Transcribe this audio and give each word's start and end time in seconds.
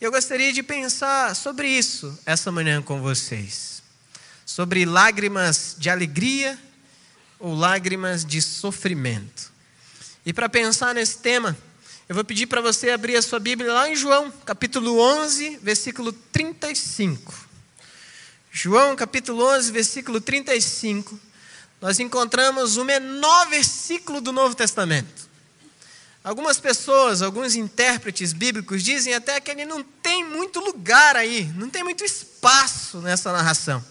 Eu 0.00 0.10
gostaria 0.10 0.50
de 0.50 0.62
pensar 0.62 1.36
sobre 1.36 1.68
isso 1.68 2.18
essa 2.24 2.50
manhã 2.50 2.80
com 2.80 3.02
vocês. 3.02 3.82
Sobre 4.46 4.86
lágrimas 4.86 5.76
de 5.78 5.90
alegria 5.90 6.58
ou 7.38 7.54
lágrimas 7.54 8.24
de 8.24 8.40
sofrimento. 8.40 9.52
E 10.24 10.32
para 10.32 10.48
pensar 10.48 10.94
nesse 10.94 11.18
tema, 11.18 11.54
eu 12.08 12.14
vou 12.14 12.24
pedir 12.24 12.46
para 12.46 12.62
você 12.62 12.88
abrir 12.88 13.14
a 13.14 13.20
sua 13.20 13.38
Bíblia 13.38 13.74
lá 13.74 13.90
em 13.90 13.94
João, 13.94 14.32
capítulo 14.46 14.98
11, 14.98 15.58
versículo 15.62 16.14
35. 16.14 17.34
João, 18.50 18.96
capítulo 18.96 19.44
11, 19.44 19.70
versículo 19.70 20.18
35. 20.18 21.20
Nós 21.78 22.00
encontramos 22.00 22.78
o 22.78 22.86
menor 22.86 23.50
versículo 23.50 24.22
do 24.22 24.32
Novo 24.32 24.54
Testamento. 24.54 25.29
Algumas 26.22 26.60
pessoas, 26.60 27.22
alguns 27.22 27.54
intérpretes 27.54 28.34
bíblicos 28.34 28.82
dizem 28.82 29.14
até 29.14 29.40
que 29.40 29.50
ele 29.50 29.64
não 29.64 29.82
tem 29.82 30.22
muito 30.22 30.60
lugar 30.60 31.16
aí, 31.16 31.44
não 31.56 31.70
tem 31.70 31.82
muito 31.82 32.04
espaço 32.04 32.98
nessa 32.98 33.32
narração. 33.32 33.82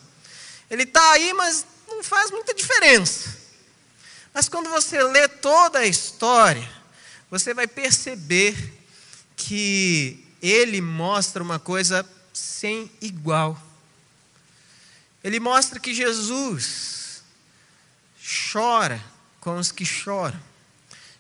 Ele 0.70 0.84
está 0.84 1.12
aí, 1.13 1.34
mas 1.34 1.66
não 1.88 2.04
faz 2.04 2.30
muita 2.30 2.54
diferença. 2.54 3.35
Mas 4.31 4.48
quando 4.48 4.70
você 4.70 5.02
lê 5.02 5.27
toda 5.27 5.80
a 5.80 5.88
história, 5.88 6.70
você 7.31 7.52
vai 7.52 7.66
perceber 7.66 8.55
que 9.35 10.23
ele 10.40 10.82
mostra 10.82 11.41
uma 11.41 11.57
coisa 11.57 12.07
sem 12.32 12.91
igual. 13.02 13.59
Ele 15.23 15.40
mostra 15.40 15.80
que 15.80 15.96
Jesus 15.96 17.23
chora 18.52 19.04
com 19.40 19.57
os 19.57 19.71
que 19.71 19.84
choram. 19.84 20.48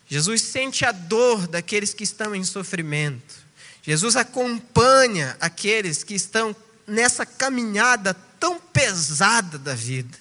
Jesus 0.09 0.41
sente 0.41 0.83
a 0.83 0.91
dor 0.91 1.47
daqueles 1.47 1.93
que 1.93 2.03
estão 2.03 2.33
em 2.33 2.43
sofrimento. 2.43 3.35
Jesus 3.83 4.15
acompanha 4.15 5.37
aqueles 5.39 6.03
que 6.03 6.15
estão 6.15 6.55
nessa 6.87 7.27
caminhada 7.27 8.15
tão 8.39 8.59
pesada 8.59 9.59
da 9.59 9.75
vida. 9.75 10.17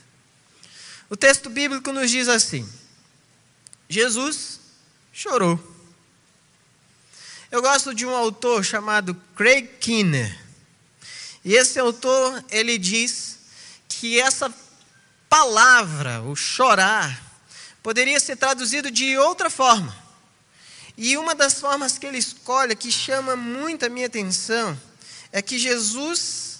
O 1.09 1.17
texto 1.17 1.49
bíblico 1.49 1.91
nos 1.91 2.11
diz 2.11 2.29
assim: 2.29 2.69
Jesus 3.89 4.61
chorou. 5.11 5.59
Eu 7.51 7.63
gosto 7.63 7.95
de 7.95 8.05
um 8.05 8.15
autor 8.15 8.63
chamado 8.63 9.15
Craig 9.35 9.69
Kinner. 9.81 10.39
E 11.43 11.55
esse 11.55 11.79
autor, 11.79 12.45
ele 12.51 12.77
diz 12.77 13.39
que 13.89 14.21
essa 14.21 14.53
palavra, 15.31 16.21
o 16.21 16.37
chorar, 16.37 17.28
poderia 17.89 18.21
ser 18.21 18.37
traduzido 18.37 18.91
de 18.91 19.17
outra 19.17 19.49
forma. 19.49 19.97
E 20.95 21.17
uma 21.17 21.35
das 21.35 21.59
formas 21.59 21.97
que 21.97 22.05
ele 22.05 22.19
escolhe, 22.19 22.77
que 22.77 22.93
chama 22.93 23.35
muito 23.35 23.87
a 23.87 23.89
minha 23.89 24.05
atenção, 24.05 24.79
é 25.33 25.41
que 25.41 25.59
Jesus 25.59 26.59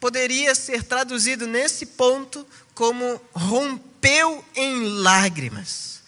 poderia 0.00 0.54
ser 0.54 0.82
traduzido 0.82 1.46
nesse 1.46 1.84
ponto 1.84 2.46
como 2.72 3.20
rompeu 3.34 4.42
em 4.54 5.02
lágrimas. 5.02 6.00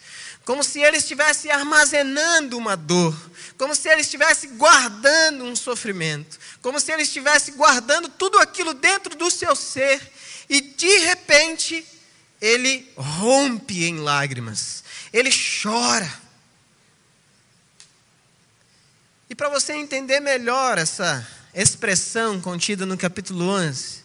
Como 0.43 0.63
se 0.63 0.79
ele 0.79 0.97
estivesse 0.97 1.51
armazenando 1.51 2.57
uma 2.57 2.75
dor, 2.75 3.15
como 3.59 3.75
se 3.75 3.87
ele 3.89 4.01
estivesse 4.01 4.47
guardando 4.47 5.43
um 5.43 5.55
sofrimento, 5.55 6.39
como 6.63 6.79
se 6.79 6.91
ele 6.91 7.03
estivesse 7.03 7.51
guardando 7.51 8.09
tudo 8.09 8.39
aquilo 8.39 8.73
dentro 8.73 9.15
do 9.15 9.29
seu 9.29 9.55
ser 9.55 10.01
e 10.49 10.61
de 10.61 10.97
repente 10.97 11.85
ele 12.43 12.91
rompe 12.97 13.85
em 13.85 13.99
lágrimas, 13.99 14.83
ele 15.13 15.29
chora. 15.31 16.21
E 19.29 19.33
para 19.33 19.47
você 19.47 19.71
entender 19.71 20.19
melhor 20.19 20.77
essa 20.77 21.25
expressão 21.53 22.41
contida 22.41 22.85
no 22.85 22.97
capítulo 22.97 23.45
11, 23.47 24.03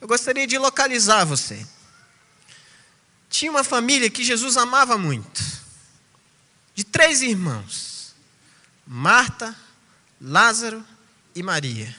eu 0.00 0.08
gostaria 0.08 0.46
de 0.46 0.56
localizar 0.56 1.26
você. 1.26 1.66
Tinha 3.28 3.50
uma 3.50 3.62
família 3.62 4.08
que 4.08 4.24
Jesus 4.24 4.56
amava 4.56 4.96
muito, 4.96 5.44
de 6.74 6.84
três 6.84 7.20
irmãos: 7.20 8.14
Marta, 8.86 9.54
Lázaro 10.18 10.82
e 11.34 11.42
Maria. 11.42 11.94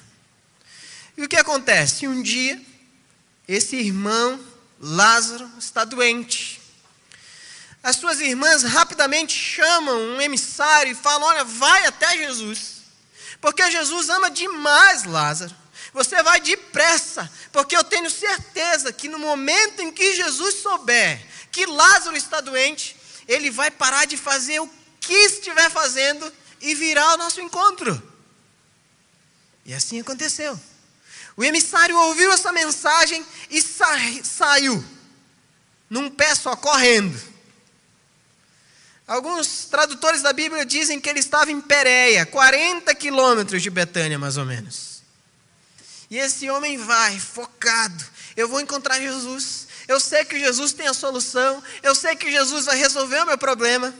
E 1.15 1.21
o 1.21 1.29
que 1.29 1.35
acontece? 1.35 2.07
Um 2.07 2.23
dia, 2.23 2.59
esse 3.47 3.75
irmão 3.75 4.49
Lázaro 4.79 5.49
está 5.57 5.83
doente. 5.83 6.61
As 7.83 7.95
suas 7.95 8.19
irmãs 8.19 8.63
rapidamente 8.63 9.33
chamam 9.33 9.97
um 9.97 10.21
emissário 10.21 10.91
e 10.91 10.95
falam: 10.95 11.27
Olha, 11.27 11.43
vai 11.43 11.85
até 11.85 12.17
Jesus, 12.17 12.81
porque 13.41 13.69
Jesus 13.71 14.09
ama 14.09 14.29
demais 14.29 15.03
Lázaro. 15.03 15.55
Você 15.93 16.21
vai 16.21 16.39
depressa, 16.39 17.29
porque 17.51 17.75
eu 17.75 17.83
tenho 17.83 18.09
certeza 18.09 18.93
que 18.93 19.09
no 19.09 19.17
momento 19.17 19.81
em 19.81 19.91
que 19.91 20.15
Jesus 20.15 20.55
souber 20.55 21.19
que 21.51 21.65
Lázaro 21.65 22.15
está 22.15 22.41
doente, 22.41 22.95
ele 23.27 23.49
vai 23.49 23.71
parar 23.71 24.05
de 24.05 24.15
fazer 24.15 24.59
o 24.59 24.69
que 24.99 25.13
estiver 25.13 25.69
fazendo 25.71 26.31
e 26.61 26.75
virá 26.75 27.03
ao 27.03 27.17
nosso 27.17 27.41
encontro. 27.41 28.01
E 29.65 29.73
assim 29.73 29.99
aconteceu. 29.99 30.59
O 31.39 31.43
emissário 31.45 31.97
ouviu 31.97 32.33
essa 32.33 32.51
mensagem 32.51 33.25
e 33.49 33.61
sa 33.61 33.87
saiu, 34.25 34.83
num 35.89 36.09
pé 36.09 36.35
só, 36.35 36.53
correndo. 36.53 37.17
Alguns 39.07 39.63
tradutores 39.63 40.21
da 40.21 40.33
Bíblia 40.33 40.65
dizem 40.65 40.99
que 40.99 41.09
ele 41.09 41.21
estava 41.21 41.49
em 41.49 41.61
Pérea, 41.61 42.25
40 42.25 42.93
quilômetros 42.93 43.61
de 43.61 43.69
Betânia, 43.69 44.19
mais 44.19 44.35
ou 44.35 44.43
menos. 44.43 45.01
E 46.09 46.17
esse 46.17 46.49
homem 46.49 46.77
vai, 46.77 47.17
focado. 47.17 48.03
Eu 48.35 48.49
vou 48.49 48.59
encontrar 48.59 48.99
Jesus. 48.99 49.65
Eu 49.87 49.97
sei 50.01 50.25
que 50.25 50.37
Jesus 50.37 50.73
tem 50.73 50.87
a 50.87 50.93
solução. 50.93 51.63
Eu 51.81 51.95
sei 51.95 52.17
que 52.17 52.29
Jesus 52.29 52.65
vai 52.65 52.77
resolver 52.77 53.21
o 53.21 53.27
meu 53.27 53.37
problema. 53.37 53.95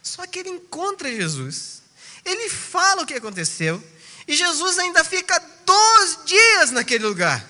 Só 0.00 0.28
que 0.28 0.38
ele 0.38 0.50
encontra 0.50 1.10
Jesus. 1.10 1.82
Ele 2.24 2.48
fala 2.48 3.02
o 3.02 3.06
que 3.06 3.14
aconteceu. 3.14 3.82
E 4.26 4.36
Jesus 4.36 4.78
ainda 4.78 5.02
fica 5.04 5.38
dois 5.64 6.18
dias 6.24 6.70
naquele 6.70 7.04
lugar. 7.04 7.44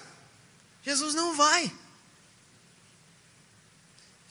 Jesus 0.82 1.14
não 1.14 1.34
vai. 1.34 1.72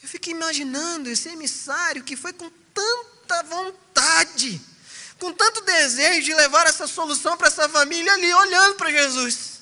Eu 0.02 0.08
fiquei 0.08 0.32
imaginando 0.32 1.08
esse 1.08 1.28
emissário 1.28 2.02
que 2.02 2.16
foi 2.16 2.32
com 2.32 2.50
tanta 2.74 3.42
vontade, 3.44 4.60
com 5.18 5.32
tanto 5.32 5.60
desejo 5.62 6.22
de 6.22 6.34
levar 6.34 6.66
essa 6.66 6.86
solução 6.86 7.36
para 7.36 7.46
essa 7.46 7.68
família 7.68 8.12
ali, 8.12 8.34
olhando 8.34 8.74
para 8.74 8.90
Jesus. 8.90 9.60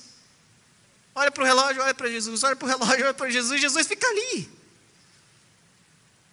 Olha 1.14 1.30
para 1.30 1.42
o 1.42 1.46
relógio, 1.46 1.82
olha 1.82 1.94
para 1.94 2.08
Jesus, 2.08 2.42
olha 2.42 2.56
para 2.56 2.66
o 2.66 2.68
relógio, 2.68 3.04
olha 3.04 3.14
para 3.14 3.28
Jesus, 3.28 3.60
Jesus 3.60 3.86
fica 3.86 4.06
ali. 4.06 4.50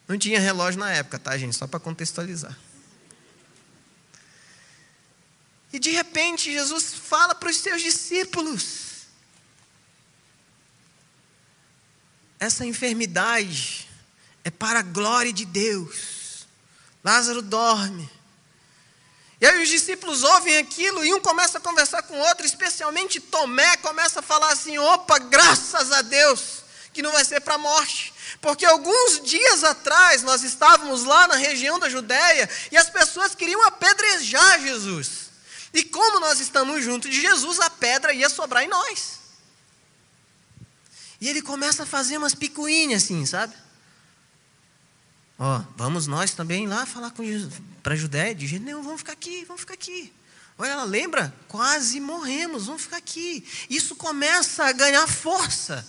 Não 0.08 0.18
tinha 0.18 0.40
relógio 0.40 0.80
na 0.80 0.92
época, 0.92 1.20
tá, 1.20 1.38
gente? 1.38 1.56
Só 1.56 1.68
para 1.68 1.80
contextualizar. 1.80 2.58
E 5.72 5.80
de 5.80 5.92
repente 5.92 6.52
Jesus 6.52 6.94
fala 6.94 7.36
para 7.36 7.50
os 7.50 7.58
seus 7.58 7.82
discípulos: 7.82 8.88
essa 12.40 12.66
enfermidade 12.66 13.88
é 14.44 14.50
para 14.50 14.80
a 14.80 14.84
glória 14.84 15.34
de 15.34 15.46
Deus. 15.46 16.46
Lázaro 17.04 17.42
dorme. 17.42 18.10
E 19.40 19.46
aí 19.46 19.62
os 19.62 19.70
discípulos 19.70 20.24
ouvem 20.24 20.58
aquilo 20.58 21.06
e 21.06 21.14
um 21.14 21.22
começa 21.22 21.58
a 21.58 21.62
conversar 21.62 22.02
com 22.04 22.16
o 22.16 22.28
outro, 22.28 22.46
especialmente 22.46 23.20
Tomé 23.20 23.78
começa 23.78 24.20
a 24.20 24.24
falar 24.24 24.52
assim: 24.52 24.78
opa, 24.78 25.20
graças 25.20 25.92
a 25.92 26.02
Deus, 26.02 26.64
que 26.94 27.02
não 27.02 27.12
vai 27.12 27.24
ser 27.24 27.42
para 27.42 27.56
a 27.56 27.60
morte. 27.60 28.14
Porque 28.42 28.66
alguns 28.66 29.22
dias 29.22 29.64
atrás 29.64 30.24
nós 30.24 30.44
estávamos 30.44 31.04
lá 31.04 31.28
na 31.28 31.36
região 31.36 31.80
da 31.80 31.90
Judéia 31.90 32.50
e 32.72 32.78
as 32.78 32.90
pessoas 32.90 33.36
queriam 33.36 33.64
apedrejar 33.64 34.60
Jesus. 34.62 35.27
E 35.78 35.84
como 35.84 36.20
nós 36.20 36.40
estamos 36.40 36.84
junto 36.84 37.08
de 37.08 37.22
Jesus, 37.22 37.60
a 37.60 37.70
pedra 37.70 38.12
ia 38.12 38.30
sobrar 38.30 38.64
em 38.64 38.68
nós. 38.68 39.20
E 41.22 41.30
ele 41.30 41.40
começa 41.40 41.84
a 41.84 41.86
fazer 41.86 42.18
umas 42.18 42.34
picuinhas 42.34 43.04
assim, 43.04 43.24
sabe? 43.28 43.54
Ó, 45.38 45.62
vamos 45.76 46.08
nós 46.08 46.34
também 46.34 46.66
lá 46.66 46.88
falar 46.88 47.14
para 47.84 47.94
a 47.94 47.96
Judéia, 47.96 48.34
de 48.34 48.48
jeito 48.48 48.66
nenhum, 48.66 48.82
vamos 48.82 49.02
ficar 49.02 49.14
aqui, 49.14 49.46
vamos 49.46 49.62
ficar 49.62 49.76
aqui. 49.76 50.12
Olha, 50.58 50.72
ela 50.72 50.84
lembra? 50.84 51.32
Quase 51.48 52.00
morremos, 52.00 52.66
vamos 52.66 52.82
ficar 52.82 52.98
aqui. 52.98 53.46
Isso 53.70 53.96
começa 53.96 54.66
a 54.66 54.72
ganhar 54.72 55.06
força. 55.06 55.86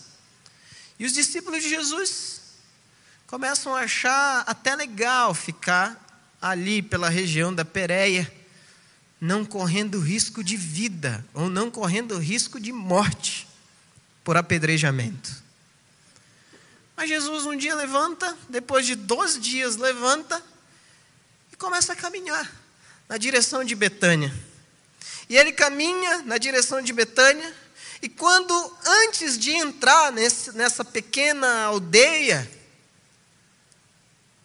E 0.99 1.07
os 1.07 1.15
discípulos 1.15 1.63
de 1.63 1.71
Jesus 1.71 2.43
começam 3.27 3.75
a 3.75 3.81
achar 3.81 4.45
até 4.47 4.77
legal 4.77 5.33
ficar 5.33 6.29
ali 6.43 6.83
pela 6.83 7.09
região 7.09 7.55
da 7.55 7.65
Pérea 7.65 8.31
não 9.21 9.45
correndo 9.45 10.01
risco 10.01 10.45
de 10.45 10.57
vida 10.57 11.25
ou 11.35 11.49
não 11.49 11.71
correndo 11.71 12.19
risco 12.19 12.61
de 12.61 12.73
morte 12.73 13.49
por 14.23 14.37
apedrejamento. 14.37 15.43
Mas 16.97 17.09
Jesus 17.09 17.47
um 17.47 17.57
dia 17.57 17.75
levanta, 17.75 18.37
depois 18.49 18.87
de 18.87 18.95
12 18.95 19.41
dias 19.41 19.77
levanta 19.77 20.43
e 21.53 21.57
começa 21.57 21.93
a 21.93 21.97
caminhar 21.97 22.51
na 23.09 23.17
direção 23.17 23.65
de 23.65 23.75
Betânia. 23.75 24.35
E 25.29 25.37
ele 25.37 25.53
caminha 25.53 26.23
na 26.23 26.39
direção 26.39 26.83
de 26.83 26.93
Betânia, 26.93 27.55
e 28.01 28.09
quando, 28.09 28.77
antes 28.85 29.37
de 29.39 29.51
entrar 29.51 30.13
nesse, 30.13 30.53
nessa 30.53 30.85
pequena 30.85 31.65
aldeia, 31.65 32.49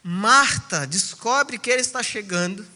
Marta 0.04 0.86
descobre 0.86 1.58
que 1.58 1.70
ele 1.70 1.82
está 1.82 2.04
chegando. 2.04 2.68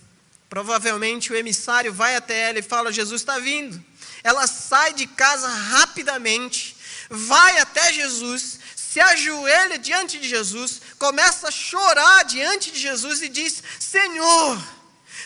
Provavelmente 0.50 1.32
o 1.32 1.36
emissário 1.36 1.94
vai 1.94 2.16
até 2.16 2.50
ela 2.50 2.60
e 2.60 2.64
fala: 2.64 2.92
Jesus 2.92 3.22
está 3.22 3.40
vindo. 3.40 3.84
Ela 4.24 4.48
sai 4.48 4.94
de 4.94 5.06
casa 5.06 5.48
rapidamente, 5.48 6.76
vai 7.10 7.60
até 7.60 7.94
Jesus, 7.94 8.60
se 8.76 9.00
ajoelha 9.00 9.78
diante 9.78 10.18
de 10.18 10.28
Jesus, 10.28 10.82
começa 10.98 11.50
a 11.50 11.52
chorar 11.52 12.24
diante 12.24 12.72
de 12.72 12.80
Jesus 12.80 13.22
e 13.22 13.30
diz: 13.30 13.62
Senhor, 13.80 14.58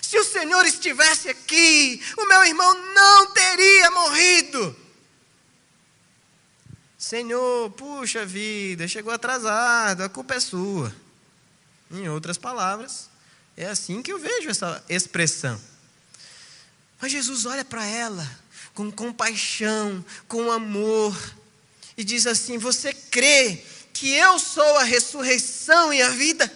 se 0.01 0.17
o 0.17 0.23
Senhor 0.23 0.65
estivesse 0.65 1.29
aqui, 1.29 2.03
o 2.17 2.25
meu 2.25 2.43
irmão 2.43 2.73
não 2.93 3.27
teria 3.33 3.91
morrido. 3.91 4.75
Senhor, 6.97 7.69
puxa 7.71 8.25
vida, 8.25 8.87
chegou 8.87 9.13
atrasado, 9.13 10.01
a 10.01 10.09
culpa 10.09 10.35
é 10.35 10.39
sua. 10.39 10.93
Em 11.91 12.07
outras 12.09 12.37
palavras, 12.37 13.10
é 13.63 13.69
assim 13.69 14.01
que 14.01 14.11
eu 14.11 14.17
vejo 14.17 14.49
essa 14.49 14.83
expressão. 14.89 15.59
Mas 16.99 17.11
Jesus 17.11 17.45
olha 17.45 17.63
para 17.63 17.85
ela 17.85 18.27
com 18.73 18.91
compaixão, 18.91 20.03
com 20.27 20.51
amor, 20.51 21.15
e 21.95 22.03
diz 22.03 22.25
assim: 22.25 22.57
Você 22.57 22.93
crê 22.93 23.63
que 23.93 24.13
eu 24.13 24.39
sou 24.39 24.77
a 24.77 24.83
ressurreição 24.83 25.93
e 25.93 26.01
a 26.01 26.09
vida? 26.09 26.51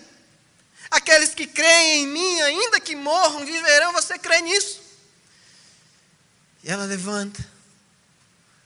Aqueles 0.90 1.36
que 1.36 1.46
creem 1.46 2.04
em 2.04 2.08
mim, 2.08 2.42
ainda 2.42 2.80
que 2.80 2.96
morram, 2.96 3.46
viverão. 3.46 3.92
Você 3.94 4.18
crê 4.18 4.42
nisso? 4.42 4.82
E 6.64 6.72
ela 6.72 6.86
levanta, 6.86 7.46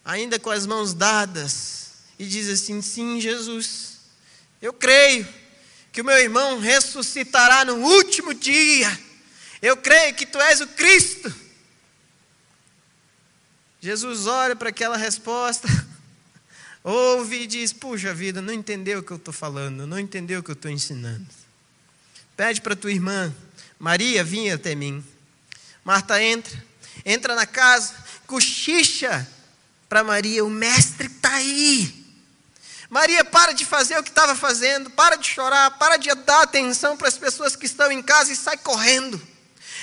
ainda 0.06 0.40
com 0.40 0.50
as 0.50 0.66
mãos 0.66 0.94
dadas, 0.94 1.92
e 2.18 2.26
diz 2.26 2.48
assim: 2.48 2.82
Sim, 2.82 3.20
Jesus, 3.20 3.98
eu 4.62 4.72
creio 4.72 5.28
que 5.92 6.02
o 6.02 6.06
meu 6.06 6.18
irmão 6.18 6.60
ressuscitará 6.60 7.66
no 7.66 7.76
último 7.76 8.34
dia. 8.34 9.00
Eu 9.62 9.76
creio 9.78 10.16
que 10.16 10.26
tu 10.26 10.40
és 10.40 10.62
o 10.62 10.68
Cristo. 10.68 11.34
Jesus 13.82 14.28
olha 14.28 14.56
para 14.56 14.70
aquela 14.70 14.98
resposta, 14.98 15.68
ouve 16.84 17.44
e 17.44 17.48
diz: 17.48 17.72
Puxa 17.72 18.14
vida, 18.14 18.42
não 18.42 18.54
entendeu 18.54 19.00
o 19.00 19.04
que 19.04 19.12
eu 19.12 19.18
estou 19.18 19.34
falando, 19.34 19.88
não 19.88 20.00
entendeu 20.00 20.42
o 20.42 20.44
que 20.44 20.52
eu 20.52 20.54
estou 20.54 20.70
ensinando. 20.70 21.28
Pede 22.36 22.62
para 22.62 22.76
tua 22.76 22.92
irmã, 22.92 23.34
Maria, 23.78 24.24
vinha 24.24 24.56
até 24.56 24.76
mim. 24.76 25.04
Marta 25.84 26.22
entra, 26.22 26.64
entra 27.06 27.36
na 27.36 27.46
casa, 27.46 27.96
cochicha 28.28 29.28
para 29.88 30.04
Maria: 30.04 30.44
O 30.44 30.50
mestre 30.50 31.08
está 31.08 31.34
aí. 31.36 31.99
Maria 32.90 33.24
para 33.24 33.54
de 33.54 33.66
fazer 33.66 34.00
o 34.00 34.04
que 34.04 34.10
estava 34.10 34.36
fazendo, 34.36 34.90
para 34.90 35.16
de 35.16 35.28
chorar, 35.28 35.78
para 35.78 35.98
de 35.98 36.14
dar 36.16 36.42
atenção 36.42 36.98
para 36.98 37.08
as 37.08 37.18
pessoas 37.18 37.56
que 37.56 37.68
estão 37.68 37.92
em 37.92 38.02
casa 38.02 38.34
e 38.34 38.36
sai 38.36 38.58
correndo. 38.58 39.22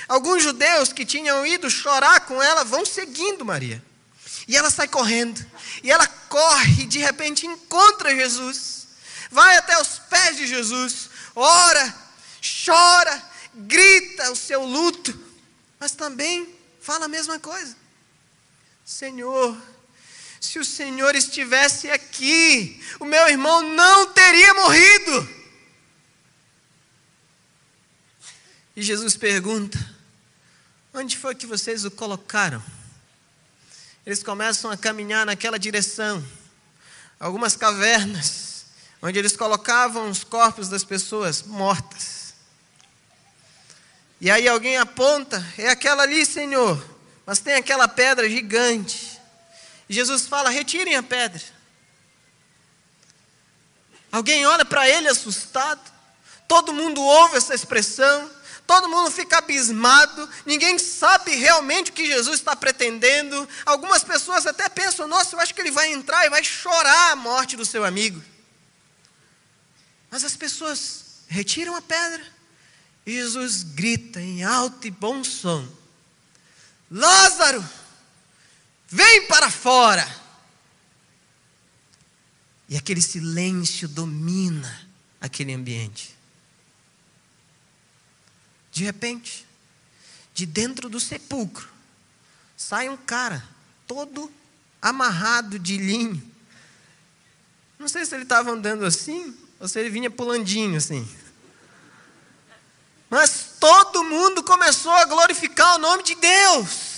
Alguns 0.07 0.43
judeus 0.43 0.91
que 0.91 1.05
tinham 1.05 1.45
ido 1.45 1.69
chorar 1.69 2.21
com 2.21 2.41
ela 2.41 2.63
vão 2.63 2.85
seguindo 2.85 3.45
Maria. 3.45 3.83
E 4.47 4.55
ela 4.55 4.69
sai 4.69 4.87
correndo. 4.87 5.45
E 5.83 5.91
ela 5.91 6.07
corre 6.07 6.83
e 6.83 6.87
de 6.87 6.99
repente 6.99 7.45
encontra 7.45 8.15
Jesus. 8.15 8.87
Vai 9.29 9.57
até 9.57 9.79
os 9.81 9.99
pés 9.99 10.37
de 10.37 10.47
Jesus. 10.47 11.09
Ora, 11.35 11.95
chora, 12.65 13.21
grita 13.53 14.31
o 14.31 14.35
seu 14.35 14.63
luto. 14.63 15.17
Mas 15.79 15.91
também 15.91 16.55
fala 16.81 17.05
a 17.05 17.09
mesma 17.09 17.39
coisa. 17.39 17.75
Senhor, 18.85 19.57
se 20.47 20.59
o 20.59 20.63
Senhor 20.63 21.13
estivesse 21.13 21.91
aqui, 21.91 22.81
o 23.01 23.05
meu 23.05 23.27
irmão 23.27 23.61
não 23.61 24.13
teria 24.13 24.53
morrido. 24.53 25.29
E 28.73 28.81
Jesus 28.81 29.17
pergunta: 29.17 29.77
Onde 30.93 31.17
foi 31.17 31.35
que 31.35 31.45
vocês 31.45 31.83
o 31.83 31.91
colocaram? 31.91 32.63
Eles 34.05 34.23
começam 34.23 34.71
a 34.71 34.77
caminhar 34.77 35.25
naquela 35.25 35.59
direção, 35.59 36.25
algumas 37.19 37.57
cavernas, 37.57 38.65
onde 39.01 39.19
eles 39.19 39.35
colocavam 39.35 40.09
os 40.09 40.23
corpos 40.23 40.69
das 40.69 40.85
pessoas 40.85 41.43
mortas. 41.43 42.33
E 44.21 44.31
aí 44.31 44.47
alguém 44.47 44.77
aponta: 44.77 45.45
É 45.57 45.67
aquela 45.67 46.03
ali, 46.03 46.25
Senhor, 46.25 46.81
mas 47.25 47.39
tem 47.39 47.55
aquela 47.55 47.89
pedra 47.89 48.29
gigante. 48.29 49.16
Jesus 49.89 50.27
fala: 50.27 50.49
retirem 50.49 50.95
a 50.95 51.03
pedra. 51.03 51.41
Alguém 54.11 54.45
olha 54.45 54.65
para 54.65 54.87
ele 54.89 55.07
assustado, 55.07 55.81
todo 56.47 56.73
mundo 56.73 57.01
ouve 57.01 57.37
essa 57.37 57.53
expressão, 57.53 58.31
todo 58.65 58.89
mundo 58.89 59.11
fica 59.11 59.37
abismado, 59.37 60.29
ninguém 60.45 60.79
sabe 60.79 61.35
realmente 61.35 61.91
o 61.91 61.93
que 61.93 62.05
Jesus 62.05 62.39
está 62.39 62.55
pretendendo. 62.55 63.47
Algumas 63.65 64.03
pessoas 64.03 64.45
até 64.45 64.67
pensam: 64.69 65.07
nossa, 65.07 65.35
eu 65.35 65.39
acho 65.39 65.53
que 65.53 65.61
ele 65.61 65.71
vai 65.71 65.91
entrar 65.91 66.25
e 66.25 66.29
vai 66.29 66.43
chorar 66.43 67.11
a 67.11 67.15
morte 67.15 67.55
do 67.55 67.65
seu 67.65 67.83
amigo. 67.83 68.21
Mas 70.09 70.23
as 70.23 70.35
pessoas 70.35 71.23
retiram 71.27 71.75
a 71.75 71.81
pedra 71.81 72.25
e 73.05 73.13
Jesus 73.13 73.63
grita 73.63 74.19
em 74.19 74.43
alto 74.43 74.87
e 74.87 74.91
bom 74.91 75.23
som: 75.23 75.67
Lázaro! 76.89 77.63
Vem 78.89 79.27
para 79.27 79.49
fora. 79.49 80.07
E 82.69 82.75
aquele 82.75 83.01
silêncio 83.01 83.87
domina 83.87 84.87
aquele 85.19 85.53
ambiente. 85.53 86.15
De 88.71 88.83
repente, 88.83 89.45
de 90.33 90.45
dentro 90.45 90.89
do 90.89 90.99
sepulcro, 90.99 91.67
sai 92.55 92.89
um 92.89 92.97
cara, 92.97 93.43
todo 93.87 94.31
amarrado 94.81 95.57
de 95.57 95.77
linho. 95.77 96.21
Não 97.79 97.87
sei 97.87 98.05
se 98.05 98.15
ele 98.15 98.23
estava 98.23 98.51
andando 98.51 98.85
assim, 98.85 99.35
ou 99.59 99.67
se 99.67 99.79
ele 99.79 99.89
vinha 99.89 100.11
pulandinho 100.11 100.77
assim. 100.77 101.07
Mas 103.09 103.55
todo 103.59 104.03
mundo 104.03 104.43
começou 104.43 104.91
a 104.91 105.05
glorificar 105.05 105.75
o 105.75 105.79
nome 105.79 106.03
de 106.03 106.15
Deus. 106.15 106.96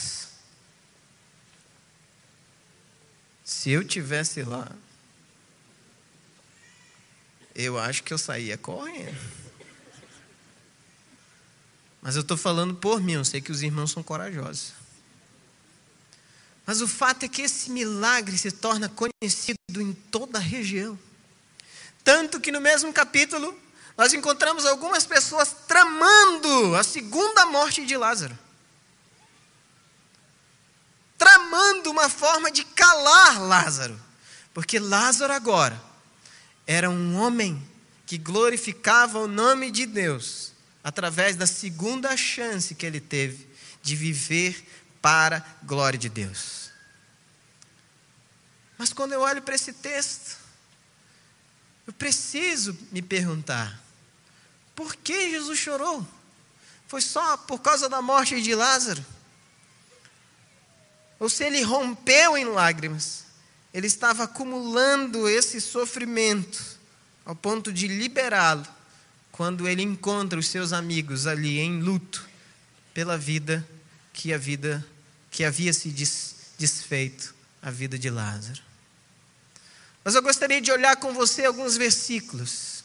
Se 3.59 3.71
eu 3.71 3.83
tivesse 3.83 4.41
lá, 4.41 4.71
eu 7.53 7.77
acho 7.77 8.03
que 8.03 8.13
eu 8.13 8.17
saía 8.17 8.57
correndo. 8.57 9.19
Mas 12.01 12.15
eu 12.15 12.21
estou 12.21 12.37
falando 12.37 12.73
por 12.73 13.01
mim, 13.01 13.15
eu 13.15 13.25
sei 13.25 13.41
que 13.41 13.51
os 13.51 13.61
irmãos 13.61 13.91
são 13.91 14.01
corajosos. 14.01 14.71
Mas 16.65 16.79
o 16.79 16.87
fato 16.87 17.25
é 17.25 17.27
que 17.27 17.41
esse 17.41 17.69
milagre 17.69 18.37
se 18.37 18.49
torna 18.49 18.87
conhecido 18.87 19.81
em 19.81 19.91
toda 19.91 20.37
a 20.37 20.41
região. 20.41 20.97
Tanto 22.01 22.39
que 22.39 22.53
no 22.53 22.61
mesmo 22.61 22.93
capítulo, 22.93 23.59
nós 23.97 24.13
encontramos 24.13 24.65
algumas 24.65 25.05
pessoas 25.05 25.53
tramando 25.67 26.77
a 26.77 26.83
segunda 26.83 27.45
morte 27.45 27.85
de 27.85 27.97
Lázaro 27.97 28.39
tramando 31.19 31.91
uma 31.91 32.09
forma 32.09 32.49
de 32.49 32.63
calar 32.63 33.39
Lázaro. 33.41 33.99
Porque 34.53 34.79
Lázaro 34.79 35.33
agora 35.33 35.79
era 36.65 36.89
um 36.89 37.15
homem 37.17 37.61
que 38.07 38.17
glorificava 38.17 39.19
o 39.19 39.27
nome 39.27 39.69
de 39.69 39.85
Deus 39.85 40.53
através 40.83 41.35
da 41.35 41.45
segunda 41.45 42.17
chance 42.17 42.73
que 42.73 42.85
ele 42.85 42.99
teve 42.99 43.47
de 43.83 43.95
viver 43.95 44.65
para 45.01 45.37
a 45.37 45.65
glória 45.65 45.99
de 45.99 46.09
Deus. 46.09 46.71
Mas 48.77 48.93
quando 48.93 49.11
eu 49.11 49.21
olho 49.21 49.41
para 49.41 49.55
esse 49.55 49.73
texto, 49.73 50.37
eu 51.85 51.93
preciso 51.93 52.77
me 52.91 53.01
perguntar: 53.01 53.79
por 54.75 54.95
que 54.95 55.31
Jesus 55.31 55.59
chorou? 55.59 56.07
Foi 56.87 57.01
só 57.01 57.37
por 57.37 57.59
causa 57.59 57.89
da 57.89 58.01
morte 58.01 58.41
de 58.41 58.55
Lázaro? 58.55 59.05
Ou 61.19 61.29
se 61.29 61.43
ele 61.43 61.61
rompeu 61.61 62.37
em 62.37 62.45
lágrimas, 62.45 63.25
ele 63.73 63.87
estava 63.87 64.23
acumulando 64.23 65.27
esse 65.27 65.59
sofrimento 65.59 66.79
ao 67.25 67.35
ponto 67.35 67.71
de 67.71 67.87
liberá-lo 67.87 68.65
quando 69.31 69.67
ele 69.67 69.81
encontra 69.81 70.39
os 70.39 70.47
seus 70.47 70.73
amigos 70.73 71.27
ali 71.27 71.59
em 71.59 71.81
luto 71.81 72.27
pela 72.93 73.17
vida 73.17 73.67
que 74.11 74.33
a 74.33 74.37
vida 74.37 74.85
que 75.29 75.43
havia 75.43 75.71
se 75.71 75.89
desfeito 76.57 77.35
a 77.61 77.69
vida 77.69 77.97
de 77.97 78.09
Lázaro. 78.09 78.61
Mas 80.03 80.15
eu 80.15 80.21
gostaria 80.21 80.59
de 80.59 80.71
olhar 80.71 80.95
com 80.95 81.13
você 81.13 81.45
alguns 81.45 81.77
versículos. 81.77 82.83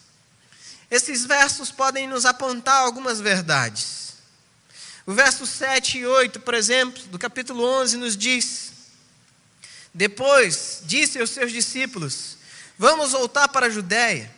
Esses 0.91 1.25
versos 1.25 1.71
podem 1.71 2.07
nos 2.07 2.27
apontar 2.27 2.83
algumas 2.83 3.21
verdades. 3.21 4.04
O 5.07 5.13
verso 5.13 5.47
7 5.47 5.99
e 5.99 6.07
8, 6.07 6.41
por 6.41 6.55
exemplo, 6.55 7.03
do 7.05 7.19
capítulo 7.19 7.63
11, 7.63 7.97
nos 7.99 8.17
diz: 8.17 8.73
Depois 9.93 10.81
disse 10.85 11.21
aos 11.21 11.31
seus 11.31 11.53
discípulos: 11.53 12.39
Vamos 12.79 13.13
voltar 13.13 13.49
para 13.49 13.67
a 13.67 13.71
Judéia. 13.71 14.35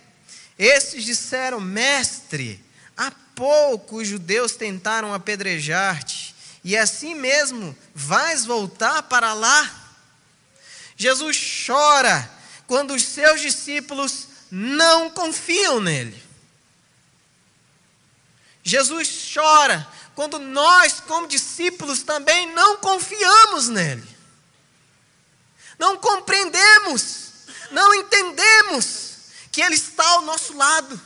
Esses 0.59 1.05
disseram: 1.05 1.61
Mestre, 1.61 2.63
há 2.97 3.13
pouco 3.37 3.99
os 3.99 4.09
judeus 4.09 4.57
tentaram 4.57 5.15
apedrejar-te, 5.15 6.35
e 6.65 6.77
assim 6.77 7.15
mesmo 7.15 7.77
vais 7.95 8.45
voltar 8.45 9.05
para 9.05 9.35
lá? 9.35 9.85
Jesus 10.97 11.65
chora 11.65 12.29
quando 12.67 12.93
os 12.93 13.03
seus 13.03 13.41
discípulos 13.41 14.27
não 14.51 15.11
confiam 15.11 15.81
nele. 15.81 16.21
Jesus 18.65 19.31
chora 19.33 19.87
quando 20.17 20.41
nós, 20.41 20.99
como 20.99 21.29
discípulos, 21.29 22.03
também 22.03 22.53
não 22.53 22.79
confiamos 22.79 23.69
nele. 23.69 24.17
Não 25.79 25.97
compreendemos, 25.99 27.29
não 27.71 27.95
entendemos 27.95 29.11
que 29.53 29.63
ele 29.63 29.77
está 29.77 30.05
ao 30.05 30.23
nosso 30.23 30.57
lado. 30.57 31.01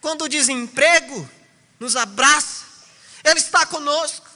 Quando 0.00 0.22
o 0.22 0.28
desemprego 0.28 1.28
nos 1.80 1.96
abraça, 1.96 2.64
ele 3.24 3.40
está 3.40 3.66
conosco. 3.66 4.28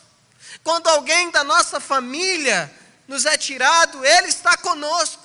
Quando 0.65 0.89
alguém 0.89 1.31
da 1.31 1.45
nossa 1.45 1.79
família 1.79 2.75
nos 3.07 3.27
é 3.27 3.37
tirado, 3.37 4.05
Ele 4.05 4.29
está 4.29 4.57
conosco. 4.57 5.23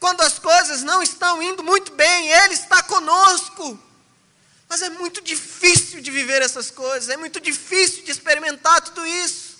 Quando 0.00 0.22
as 0.22 0.38
coisas 0.38 0.82
não 0.82 1.02
estão 1.02 1.42
indo 1.42 1.62
muito 1.62 1.92
bem, 1.92 2.28
Ele 2.28 2.54
está 2.54 2.82
conosco. 2.82 3.78
Mas 4.72 4.80
é 4.80 4.88
muito 4.88 5.20
difícil 5.20 6.00
de 6.00 6.10
viver 6.10 6.40
essas 6.40 6.70
coisas, 6.70 7.10
é 7.10 7.16
muito 7.18 7.38
difícil 7.38 8.04
de 8.04 8.10
experimentar 8.10 8.80
tudo 8.80 9.06
isso. 9.06 9.58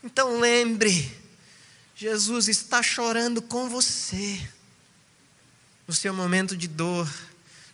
Então 0.00 0.38
lembre, 0.38 1.12
Jesus 1.96 2.46
está 2.46 2.84
chorando 2.84 3.42
com 3.42 3.68
você, 3.68 4.40
no 5.88 5.92
seu 5.92 6.14
momento 6.14 6.56
de 6.56 6.68
dor, 6.68 7.12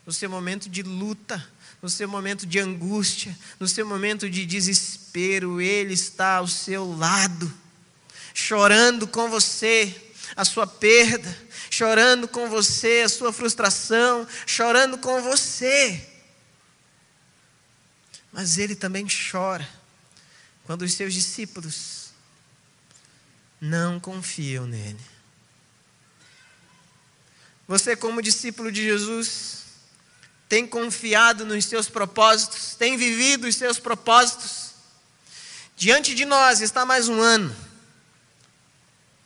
no 0.06 0.12
seu 0.14 0.30
momento 0.30 0.70
de 0.70 0.82
luta, 0.82 1.46
no 1.82 1.90
seu 1.90 2.08
momento 2.08 2.46
de 2.46 2.58
angústia, 2.58 3.38
no 3.60 3.68
seu 3.68 3.84
momento 3.84 4.30
de 4.30 4.46
desespero, 4.46 5.60
Ele 5.60 5.92
está 5.92 6.36
ao 6.36 6.48
seu 6.48 6.96
lado 6.96 7.52
chorando 8.32 9.06
com 9.06 9.28
você 9.28 9.94
a 10.34 10.46
sua 10.46 10.66
perda, 10.66 11.38
chorando 11.68 12.26
com 12.26 12.48
você 12.48 13.02
a 13.04 13.08
sua 13.10 13.34
frustração, 13.34 14.26
chorando 14.46 14.96
com 14.96 15.20
você. 15.20 16.08
Mas 18.32 18.56
ele 18.58 18.74
também 18.74 19.06
chora 19.06 19.68
quando 20.64 20.82
os 20.82 20.94
seus 20.94 21.12
discípulos 21.12 22.10
não 23.60 24.00
confiam 24.00 24.66
nele. 24.66 25.00
Você, 27.68 27.94
como 27.94 28.22
discípulo 28.22 28.72
de 28.72 28.82
Jesus, 28.82 29.62
tem 30.48 30.66
confiado 30.66 31.46
nos 31.46 31.64
seus 31.64 31.88
propósitos, 31.88 32.74
tem 32.74 32.96
vivido 32.96 33.46
os 33.46 33.56
seus 33.56 33.78
propósitos. 33.78 34.72
Diante 35.76 36.14
de 36.14 36.24
nós 36.24 36.60
está 36.60 36.84
mais 36.84 37.08
um 37.08 37.20
ano 37.20 37.54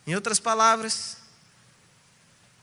em 0.05 0.15
outras 0.15 0.39
palavras, 0.39 1.17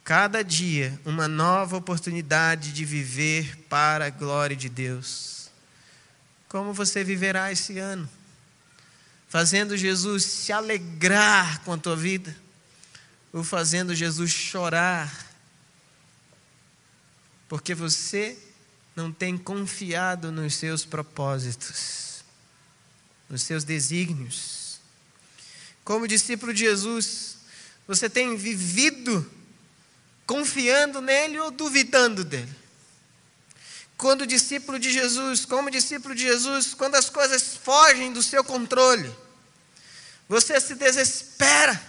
cada 0.02 0.42
dia 0.42 0.98
uma 1.04 1.28
nova 1.28 1.76
oportunidade 1.76 2.72
de 2.72 2.84
viver 2.86 3.56
para 3.68 4.06
a 4.06 4.10
glória 4.10 4.56
de 4.56 4.70
Deus. 4.70 5.43
Como 6.54 6.72
você 6.72 7.02
viverá 7.02 7.50
esse 7.50 7.80
ano? 7.80 8.08
Fazendo 9.28 9.76
Jesus 9.76 10.22
se 10.22 10.52
alegrar 10.52 11.60
com 11.64 11.72
a 11.72 11.76
tua 11.76 11.96
vida? 11.96 12.32
Ou 13.32 13.42
fazendo 13.42 13.92
Jesus 13.92 14.30
chorar? 14.30 15.34
Porque 17.48 17.74
você 17.74 18.38
não 18.94 19.10
tem 19.10 19.36
confiado 19.36 20.30
nos 20.30 20.54
seus 20.54 20.84
propósitos, 20.84 22.22
nos 23.28 23.42
seus 23.42 23.64
desígnios. 23.64 24.78
Como 25.82 26.06
discípulo 26.06 26.54
de 26.54 26.60
Jesus, 26.60 27.38
você 27.84 28.08
tem 28.08 28.36
vivido 28.36 29.28
confiando 30.24 31.00
nele 31.00 31.36
ou 31.40 31.50
duvidando 31.50 32.22
dele? 32.22 32.63
Quando 33.96 34.26
discípulo 34.26 34.78
de 34.78 34.92
Jesus, 34.92 35.44
como 35.44 35.70
discípulo 35.70 36.14
de 36.14 36.22
Jesus, 36.22 36.74
quando 36.74 36.96
as 36.96 37.08
coisas 37.08 37.56
fogem 37.56 38.12
do 38.12 38.22
seu 38.22 38.42
controle, 38.42 39.14
você 40.28 40.60
se 40.60 40.74
desespera, 40.74 41.80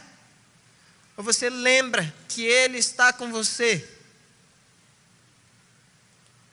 ou 1.18 1.24
você 1.24 1.50
lembra 1.50 2.14
que 2.28 2.44
Ele 2.44 2.78
está 2.78 3.12
com 3.12 3.32
você? 3.32 3.88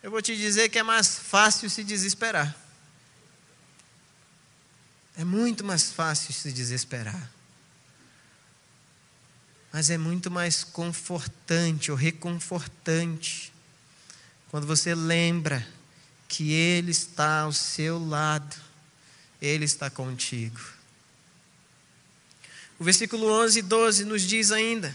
Eu 0.02 0.11
vou 0.11 0.23
te 0.23 0.37
dizer 0.37 0.68
que 0.68 0.78
é 0.78 0.82
mais 0.82 1.16
fácil 1.16 1.68
se 1.71 1.85
desesperar. 1.85 2.56
É 5.16 5.25
muito 5.25 5.62
mais 5.62 5.92
fácil 5.92 6.32
se 6.32 6.50
desesperar. 6.50 7.30
Mas 9.73 9.90
é 9.90 9.99
muito 9.99 10.30
mais 10.30 10.64
confortante 10.64 11.90
ou 11.90 11.97
reconfortante 11.97 13.51
quando 14.52 14.66
você 14.66 14.94
lembra 14.94 15.66
que 16.28 16.52
Ele 16.52 16.90
está 16.90 17.40
ao 17.40 17.54
seu 17.54 17.99
lado, 17.99 18.54
Ele 19.40 19.64
está 19.64 19.88
contigo. 19.88 20.61
O 22.78 22.85
versículo 22.85 23.32
11 23.44 23.61
e 23.61 23.62
12 23.62 24.04
nos 24.04 24.21
diz 24.21 24.52
ainda: 24.52 24.94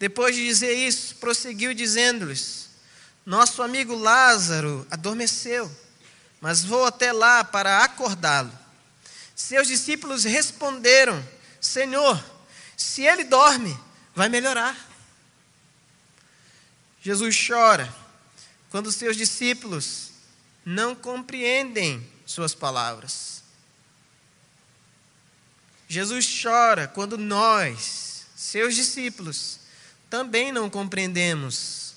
depois 0.00 0.34
de 0.34 0.44
dizer 0.44 0.74
isso, 0.74 1.14
prosseguiu 1.14 1.72
dizendo-lhes: 1.72 2.68
Nosso 3.24 3.62
amigo 3.62 3.94
Lázaro 3.94 4.84
adormeceu, 4.90 5.70
mas 6.40 6.64
vou 6.64 6.84
até 6.86 7.12
lá 7.12 7.44
para 7.44 7.84
acordá-lo. 7.84 8.50
Seus 9.36 9.68
discípulos 9.68 10.24
responderam: 10.24 11.24
Senhor, 11.60 12.20
se 12.76 13.02
ele 13.02 13.22
dorme, 13.22 13.78
vai 14.12 14.28
melhorar. 14.28 14.76
Jesus 17.00 17.46
chora 17.46 18.05
quando 18.76 18.88
os 18.88 18.96
seus 18.96 19.16
discípulos 19.16 20.10
não 20.62 20.94
compreendem 20.94 22.06
suas 22.26 22.54
palavras. 22.54 23.42
Jesus 25.88 26.42
chora 26.42 26.86
quando 26.86 27.16
nós, 27.16 28.26
seus 28.36 28.74
discípulos, 28.74 29.60
também 30.10 30.52
não 30.52 30.68
compreendemos 30.68 31.94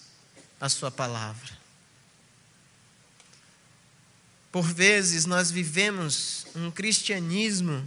a 0.57 0.69
sua 0.69 0.89
palavra. 0.89 1.51
Por 4.49 4.63
vezes 4.63 5.25
nós 5.25 5.51
vivemos 5.51 6.45
um 6.55 6.71
cristianismo 6.71 7.85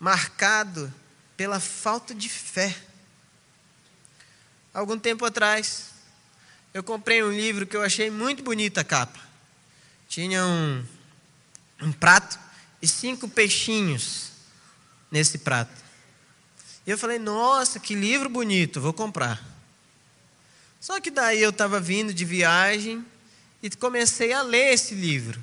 marcado 0.00 0.92
pela 1.36 1.60
falta 1.60 2.12
de 2.12 2.28
fé. 2.28 2.76
Algum 4.74 4.98
tempo 4.98 5.24
atrás, 5.24 5.90
eu 6.72 6.82
comprei 6.82 7.22
um 7.22 7.32
livro 7.32 7.66
que 7.66 7.76
eu 7.76 7.82
achei 7.82 8.10
muito 8.10 8.42
bonita 8.42 8.82
a 8.82 8.84
capa. 8.84 9.18
Tinha 10.08 10.44
um, 10.44 10.84
um 11.82 11.92
prato 11.92 12.38
e 12.80 12.86
cinco 12.86 13.28
peixinhos 13.28 14.30
nesse 15.10 15.38
prato. 15.38 15.72
E 16.86 16.90
eu 16.90 16.98
falei, 16.98 17.18
nossa, 17.18 17.78
que 17.78 17.94
livro 17.94 18.28
bonito, 18.28 18.80
vou 18.80 18.92
comprar. 18.92 19.42
Só 20.80 21.00
que 21.00 21.10
daí 21.10 21.42
eu 21.42 21.50
estava 21.50 21.80
vindo 21.80 22.14
de 22.14 22.24
viagem 22.24 23.04
e 23.62 23.68
comecei 23.70 24.32
a 24.32 24.42
ler 24.42 24.72
esse 24.72 24.94
livro 24.94 25.42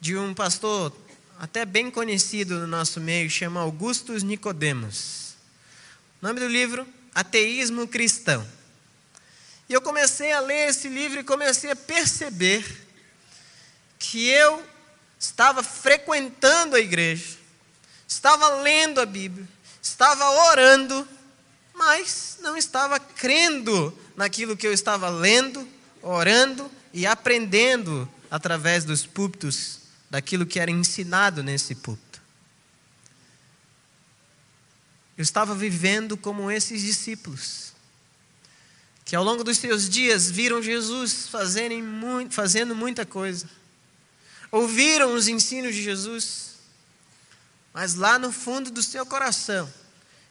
de 0.00 0.16
um 0.16 0.34
pastor 0.34 0.92
até 1.38 1.64
bem 1.64 1.90
conhecido 1.90 2.58
no 2.58 2.66
nosso 2.66 3.00
meio, 3.00 3.28
chama 3.28 3.60
Augustus 3.60 4.22
Nicodemos. 4.22 5.34
O 6.22 6.26
nome 6.26 6.40
do 6.40 6.48
livro, 6.48 6.86
Ateísmo 7.14 7.86
Cristão. 7.86 8.46
E 9.68 9.72
eu 9.72 9.80
comecei 9.80 10.32
a 10.32 10.40
ler 10.40 10.68
esse 10.68 10.88
livro 10.88 11.18
e 11.18 11.24
comecei 11.24 11.70
a 11.70 11.76
perceber 11.76 12.64
que 13.98 14.28
eu 14.28 14.64
estava 15.18 15.62
frequentando 15.62 16.76
a 16.76 16.80
igreja, 16.80 17.36
estava 18.06 18.60
lendo 18.60 19.00
a 19.00 19.06
Bíblia, 19.06 19.46
estava 19.82 20.28
orando, 20.50 21.06
mas 21.74 22.38
não 22.40 22.56
estava 22.56 23.00
crendo 23.00 23.96
naquilo 24.16 24.56
que 24.56 24.66
eu 24.66 24.72
estava 24.72 25.08
lendo, 25.08 25.66
orando 26.02 26.70
e 26.92 27.06
aprendendo 27.06 28.08
através 28.30 28.84
dos 28.84 29.04
púlpitos 29.04 29.80
daquilo 30.08 30.46
que 30.46 30.60
era 30.60 30.70
ensinado 30.70 31.42
nesse 31.42 31.74
púlpito. 31.74 32.20
Eu 35.16 35.22
estava 35.22 35.54
vivendo 35.54 36.16
como 36.16 36.50
esses 36.50 36.82
discípulos, 36.82 37.72
que 39.06 39.14
ao 39.14 39.22
longo 39.22 39.44
dos 39.44 39.58
seus 39.58 39.88
dias 39.88 40.28
viram 40.28 40.60
Jesus 40.60 41.28
muito, 41.80 42.34
fazendo 42.34 42.74
muita 42.74 43.06
coisa, 43.06 43.48
ouviram 44.50 45.14
os 45.14 45.28
ensinos 45.28 45.76
de 45.76 45.80
Jesus, 45.80 46.56
mas 47.72 47.94
lá 47.94 48.18
no 48.18 48.32
fundo 48.32 48.68
do 48.68 48.82
seu 48.82 49.06
coração, 49.06 49.72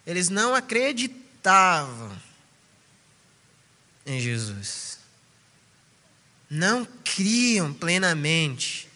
eles 0.06 0.28
não 0.28 0.54
acreditavam 0.54 2.22
em 4.06 4.20
Jesus. 4.20 5.00
Não 6.50 6.86
criam 6.86 7.74
plenamente 7.74 8.90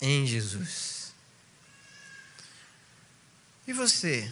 em 0.00 0.24
Jesus. 0.24 1.12
E 3.66 3.72
você? 3.72 4.30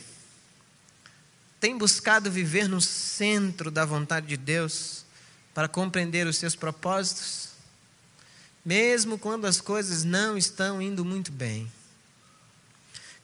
Tem 1.61 1.77
buscado 1.77 2.31
viver 2.31 2.69
no 2.69 2.81
centro 2.81 3.71
da 3.71 3.85
vontade 3.85 4.27
de 4.27 4.37
Deus 4.37 5.05
para 5.53 5.67
compreender 5.67 6.27
os 6.27 6.37
seus 6.37 6.55
propósitos? 6.55 7.49
Mesmo 8.65 9.19
quando 9.19 9.47
as 9.47 9.61
coisas 9.61 10.05
não 10.05 10.37
estão 10.37 10.81
indo 10.81 11.05
muito 11.05 11.33
bem. 11.33 11.71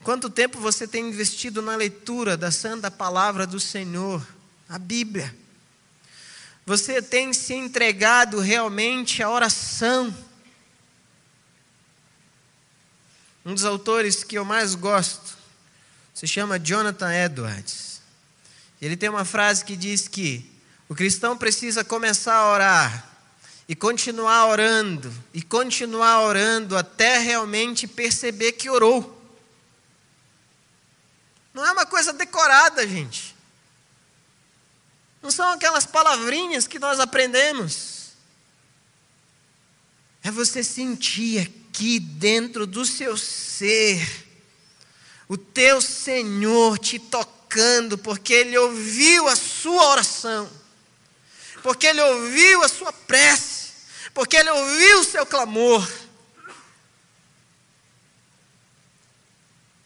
Quanto 0.03 0.29
tempo 0.29 0.59
você 0.59 0.87
tem 0.87 1.09
investido 1.09 1.63
na 1.63 1.77
leitura 1.77 2.37
da 2.37 2.51
santa 2.51 2.91
palavra 2.91 3.47
do 3.47 3.61
Senhor, 3.61 4.27
a 4.69 4.79
Bíblia? 4.79 5.35
Você 6.67 7.01
tem 7.01 7.33
se 7.33 7.55
entregado 7.55 8.41
realmente 8.41 9.23
à 9.23 9.31
oração? 9.31 10.15
Um 13.47 13.55
dos 13.55 13.65
autores 13.65 14.25
que 14.25 14.37
eu 14.37 14.45
mais 14.45 14.75
gosto 14.75 15.37
se 16.15 16.27
chama 16.27 16.59
Jonathan 16.59 17.13
Edwards. 17.13 17.94
Ele 18.85 18.99
tem 18.99 19.09
uma 19.09 19.25
frase 19.25 19.65
que 19.65 19.77
diz 19.77 20.07
que 20.07 20.45
o 20.91 20.95
cristão 20.95 21.39
precisa 21.39 21.83
começar 21.83 22.35
a 22.35 22.53
orar 22.53 23.11
e 23.67 23.75
continuar 23.75 24.45
orando 24.47 25.11
e 25.33 25.41
continuar 25.41 26.21
orando 26.21 26.77
até 26.77 27.17
realmente 27.17 27.87
perceber 27.87 28.53
que 28.53 28.69
orou. 28.69 29.11
Não 31.55 31.65
é 31.65 31.73
uma 31.73 31.87
coisa 31.87 32.13
decorada, 32.13 32.87
gente. 32.87 33.35
Não 35.23 35.31
são 35.31 35.49
aquelas 35.49 35.87
palavrinhas 35.87 36.69
que 36.69 36.79
nós 36.79 37.01
aprendemos. 37.01 38.11
É 40.23 40.31
você 40.31 40.63
sentir 40.63 41.41
aqui 41.41 41.99
dentro 41.99 42.67
do 42.67 42.85
seu 42.85 43.17
ser 43.17 44.25
o 45.29 45.37
teu 45.37 45.81
Senhor 45.81 46.79
te 46.79 46.99
tocando, 46.99 47.34
porque 47.99 48.33
Ele 48.33 48.57
ouviu 48.59 49.29
a 49.29 49.37
sua 49.37 49.91
oração, 49.91 50.51
porque 51.63 51.87
Ele 51.87 52.01
ouviu 52.01 52.63
a 52.63 52.69
sua 52.69 52.93
prece, 52.93 53.73
porque 54.13 54.37
Ele 54.37 54.51
ouviu 54.51 55.01
o 55.01 55.05
seu 55.05 55.25
clamor. 55.25 55.89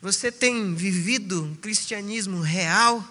Você 0.00 0.30
tem 0.30 0.74
vivido 0.74 1.44
um 1.44 1.54
cristianismo 1.56 2.40
real? 2.40 3.04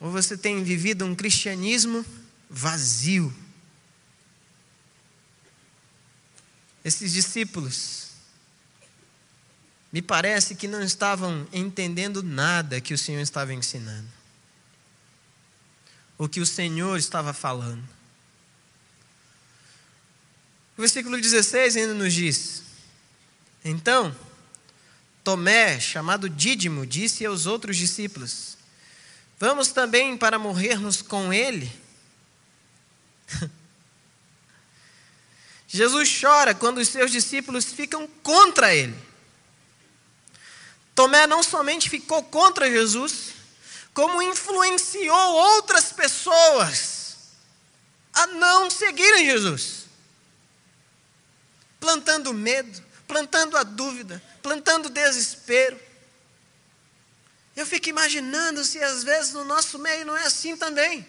Ou 0.00 0.10
você 0.10 0.36
tem 0.36 0.62
vivido 0.64 1.04
um 1.04 1.14
cristianismo 1.14 2.04
vazio? 2.48 3.34
Esses 6.84 7.12
discípulos 7.12 8.07
me 9.92 10.02
parece 10.02 10.54
que 10.54 10.68
não 10.68 10.82
estavam 10.82 11.46
entendendo 11.52 12.22
nada 12.22 12.80
que 12.80 12.92
o 12.92 12.98
Senhor 12.98 13.20
estava 13.20 13.54
ensinando, 13.54 14.08
o 16.18 16.28
que 16.28 16.40
o 16.40 16.46
Senhor 16.46 16.98
estava 16.98 17.32
falando. 17.32 17.82
O 20.76 20.80
versículo 20.80 21.20
16 21.20 21.76
ainda 21.76 21.94
nos 21.94 22.12
diz: 22.12 22.62
Então, 23.64 24.14
Tomé, 25.24 25.80
chamado 25.80 26.28
Dídimo, 26.28 26.86
disse 26.86 27.24
aos 27.24 27.46
outros 27.46 27.76
discípulos: 27.76 28.56
Vamos 29.40 29.68
também 29.68 30.16
para 30.16 30.38
morrermos 30.38 31.00
com 31.00 31.32
ele? 31.32 31.72
Jesus 35.66 36.18
chora 36.20 36.54
quando 36.54 36.78
os 36.78 36.88
seus 36.88 37.10
discípulos 37.10 37.64
ficam 37.66 38.08
contra 38.22 38.74
ele. 38.74 39.08
Tomé 40.98 41.28
não 41.28 41.44
somente 41.44 41.88
ficou 41.88 42.24
contra 42.24 42.68
Jesus, 42.68 43.32
como 43.94 44.20
influenciou 44.20 45.32
outras 45.32 45.92
pessoas 45.92 47.18
a 48.12 48.26
não 48.26 48.68
seguirem 48.68 49.24
Jesus, 49.24 49.86
plantando 51.78 52.34
medo, 52.34 52.84
plantando 53.06 53.56
a 53.56 53.62
dúvida, 53.62 54.20
plantando 54.42 54.90
desespero. 54.90 55.80
Eu 57.54 57.64
fico 57.64 57.88
imaginando 57.88 58.64
se 58.64 58.82
às 58.82 59.04
vezes 59.04 59.32
no 59.32 59.44
nosso 59.44 59.78
meio 59.78 60.04
não 60.04 60.16
é 60.16 60.24
assim 60.24 60.56
também. 60.56 61.08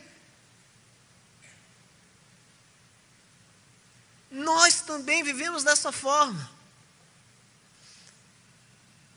Nós 4.29 4.81
também 4.81 5.23
vivemos 5.23 5.63
dessa 5.63 5.91
forma. 5.91 6.58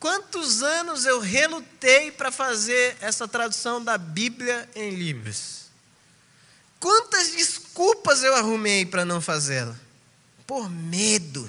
Quantos 0.03 0.65
anos 0.65 1.07
eu 1.07 1.21
relutei 1.21 2.11
para 2.11 2.33
fazer 2.33 2.97
essa 3.01 3.29
tradução 3.29 3.81
da 3.81 3.97
Bíblia 3.97 4.69
em 4.75 4.91
Libras? 4.97 5.67
Quantas 6.81 7.31
desculpas 7.31 8.25
eu 8.25 8.35
arrumei 8.35 8.85
para 8.85 9.05
não 9.05 9.21
fazê-la? 9.21 9.79
Por 10.45 10.69
medo. 10.69 11.49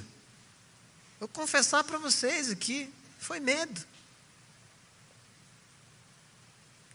Vou 1.20 1.28
confessar 1.28 1.84
para 1.84 1.98
vocês 1.98 2.52
aqui, 2.52 2.94
foi 3.18 3.40
medo. 3.40 3.82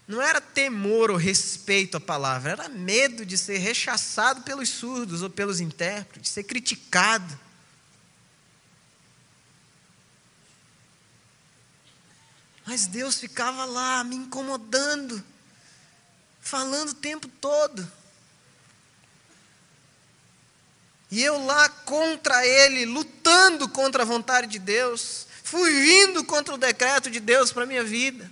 Não 0.07 0.23
era 0.23 0.41
temor 0.41 1.11
ou 1.11 1.17
respeito 1.17 1.97
à 1.97 2.01
palavra, 2.01 2.53
era 2.53 2.69
medo 2.69 3.27
de 3.27 3.37
ser 3.37 3.59
rechaçado 3.59 4.43
pelos 4.43 4.69
surdos 4.69 5.23
ou 5.23 5.29
pelos 5.29 5.61
intérpretes, 5.61 6.23
de 6.23 6.29
ser 6.29 6.45
criticado. 6.45 7.37
Mas 12.69 12.87
Deus 12.87 13.19
ficava 13.19 13.65
lá 13.65 14.05
me 14.05 14.15
incomodando, 14.15 15.25
falando 16.39 16.91
o 16.91 16.95
tempo 16.95 17.27
todo. 17.27 17.91
E 21.11 21.25
eu 21.25 21.43
lá 21.47 21.67
contra 21.71 22.47
ele, 22.47 22.85
lutando 22.85 23.71
contra 23.71 24.03
a 24.03 24.07
vontade 24.07 24.49
de 24.49 24.59
Deus, 24.59 25.27
fugindo 25.43 26.23
contra 26.25 26.55
o 26.55 26.59
decreto 26.59 27.11
de 27.11 27.21
Deus 27.21 27.51
para 27.51 27.63
a 27.63 27.67
minha 27.67 27.83
vida. 27.83 28.31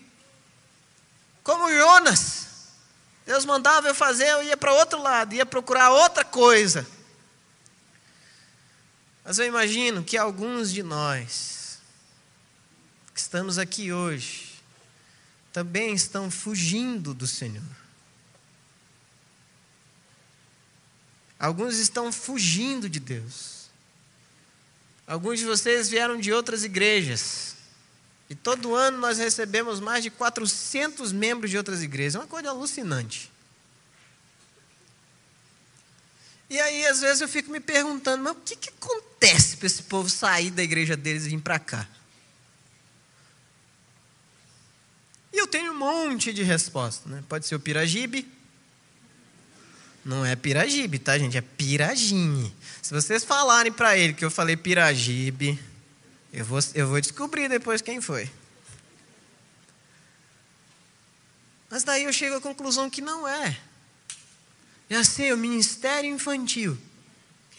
Como 1.42 1.72
Jonas. 1.72 2.44
Deus 3.24 3.46
mandava 3.46 3.88
eu 3.88 3.94
fazer, 3.94 4.28
eu 4.28 4.42
ia 4.42 4.56
para 4.58 4.74
outro 4.74 5.00
lado, 5.00 5.34
ia 5.34 5.46
procurar 5.46 5.92
outra 5.92 6.26
coisa. 6.26 6.86
Mas 9.24 9.38
eu 9.38 9.46
imagino 9.46 10.04
que 10.04 10.18
alguns 10.18 10.70
de 10.70 10.82
nós, 10.82 11.65
que 13.16 13.22
estamos 13.22 13.56
aqui 13.56 13.94
hoje 13.94 14.56
também 15.50 15.94
estão 15.94 16.30
fugindo 16.30 17.14
do 17.14 17.26
Senhor. 17.26 17.64
Alguns 21.38 21.78
estão 21.78 22.12
fugindo 22.12 22.90
de 22.90 23.00
Deus. 23.00 23.70
Alguns 25.06 25.38
de 25.38 25.46
vocês 25.46 25.88
vieram 25.88 26.20
de 26.20 26.30
outras 26.30 26.62
igrejas. 26.62 27.56
E 28.28 28.34
todo 28.34 28.74
ano 28.74 28.98
nós 28.98 29.16
recebemos 29.16 29.80
mais 29.80 30.02
de 30.02 30.10
400 30.10 31.10
membros 31.10 31.50
de 31.50 31.56
outras 31.56 31.82
igrejas. 31.82 32.16
É 32.16 32.18
uma 32.18 32.26
coisa 32.26 32.50
alucinante. 32.50 33.32
E 36.50 36.60
aí, 36.60 36.86
às 36.86 37.00
vezes, 37.00 37.22
eu 37.22 37.28
fico 37.28 37.50
me 37.50 37.60
perguntando: 37.60 38.22
mas 38.22 38.32
o 38.36 38.40
que, 38.40 38.56
que 38.56 38.68
acontece 38.68 39.56
para 39.56 39.66
esse 39.66 39.84
povo 39.84 40.10
sair 40.10 40.50
da 40.50 40.62
igreja 40.62 40.94
deles 40.98 41.24
e 41.24 41.30
vir 41.30 41.40
para 41.40 41.58
cá? 41.58 41.88
E 45.36 45.38
eu 45.38 45.46
tenho 45.46 45.72
um 45.72 45.76
monte 45.76 46.32
de 46.32 46.42
resposta. 46.42 47.06
Né? 47.10 47.22
Pode 47.28 47.46
ser 47.46 47.54
o 47.54 47.60
Piragibe. 47.60 48.26
Não 50.02 50.24
é 50.24 50.34
Piragibe, 50.34 50.98
tá, 50.98 51.18
gente? 51.18 51.36
É 51.36 51.42
Piragine. 51.42 52.56
Se 52.80 52.94
vocês 52.94 53.22
falarem 53.22 53.70
para 53.70 53.98
ele 53.98 54.14
que 54.14 54.24
eu 54.24 54.30
falei 54.30 54.56
Piragibe, 54.56 55.62
eu 56.32 56.42
vou, 56.42 56.58
eu 56.74 56.88
vou 56.88 56.98
descobrir 57.02 57.50
depois 57.50 57.82
quem 57.82 58.00
foi. 58.00 58.30
Mas 61.68 61.84
daí 61.84 62.04
eu 62.04 62.12
chego 62.14 62.36
à 62.36 62.40
conclusão 62.40 62.88
que 62.88 63.02
não 63.02 63.28
é. 63.28 63.60
Já 64.88 65.04
sei, 65.04 65.34
o 65.34 65.36
ministério 65.36 66.08
infantil, 66.08 66.78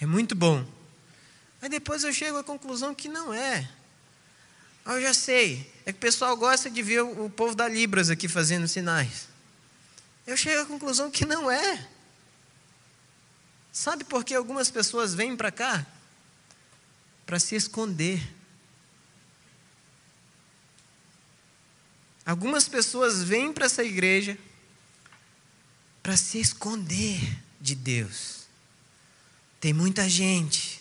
é 0.01 0.05
muito 0.07 0.33
bom. 0.33 0.65
Aí 1.61 1.69
depois 1.69 2.03
eu 2.03 2.11
chego 2.11 2.39
à 2.39 2.43
conclusão 2.43 2.95
que 2.95 3.07
não 3.07 3.31
é. 3.31 3.69
Ah, 4.87 4.95
eu 4.95 5.01
já 5.03 5.13
sei. 5.13 5.71
É 5.85 5.91
que 5.91 5.99
o 5.99 6.01
pessoal 6.01 6.35
gosta 6.35 6.67
de 6.67 6.81
ver 6.81 7.01
o 7.01 7.29
povo 7.29 7.53
da 7.53 7.67
Libras 7.67 8.09
aqui 8.09 8.27
fazendo 8.27 8.67
sinais. 8.67 9.27
Eu 10.25 10.35
chego 10.35 10.63
à 10.63 10.65
conclusão 10.65 11.11
que 11.11 11.25
não 11.25 11.51
é. 11.51 11.87
Sabe 13.71 14.03
por 14.03 14.23
que 14.23 14.33
algumas 14.33 14.71
pessoas 14.71 15.13
vêm 15.13 15.37
para 15.37 15.51
cá? 15.51 15.85
para 17.27 17.39
se 17.39 17.55
esconder. 17.55 18.25
Algumas 22.25 22.69
pessoas 22.69 23.21
vêm 23.21 23.51
para 23.51 23.65
essa 23.65 23.83
igreja 23.83 24.37
para 26.01 26.15
se 26.15 26.39
esconder 26.39 27.19
de 27.59 27.75
Deus. 27.75 28.47
Tem 29.59 29.73
muita 29.73 30.07
gente. 30.07 30.76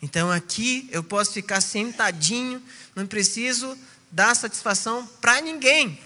Então 0.00 0.30
aqui 0.30 0.88
eu 0.92 1.02
posso 1.02 1.32
ficar 1.32 1.60
sentadinho, 1.60 2.62
não 2.94 3.06
preciso 3.06 3.76
dar 4.10 4.34
satisfação 4.34 5.06
para 5.20 5.40
ninguém. 5.40 5.98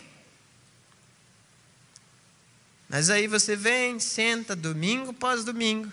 Mas 2.89 3.09
aí 3.09 3.27
você 3.27 3.55
vem, 3.55 4.01
senta 4.01 4.57
domingo 4.57 5.11
após 5.11 5.45
domingo. 5.45 5.91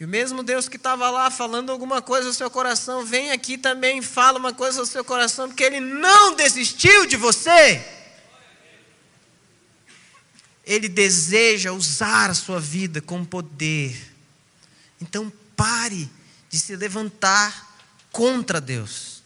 E 0.00 0.04
o 0.04 0.08
mesmo 0.08 0.42
Deus 0.42 0.68
que 0.68 0.76
estava 0.76 1.08
lá 1.10 1.30
falando 1.30 1.70
alguma 1.70 2.02
coisa 2.02 2.26
ao 2.26 2.34
seu 2.34 2.50
coração, 2.50 3.06
vem 3.06 3.30
aqui 3.30 3.56
também 3.56 3.98
e 3.98 4.02
fala 4.02 4.38
uma 4.38 4.52
coisa 4.52 4.80
ao 4.80 4.86
seu 4.86 5.04
coração, 5.04 5.48
porque 5.48 5.62
Ele 5.62 5.78
não 5.78 6.34
desistiu 6.34 7.06
de 7.06 7.16
você. 7.16 7.86
Ele 10.64 10.88
deseja 10.88 11.72
usar 11.72 12.30
a 12.30 12.34
sua 12.34 12.58
vida 12.58 13.00
com 13.00 13.24
poder. 13.24 14.12
Então 15.00 15.32
pare 15.54 16.10
de 16.52 16.60
se 16.60 16.76
levantar 16.76 17.74
contra 18.12 18.60
Deus. 18.60 19.22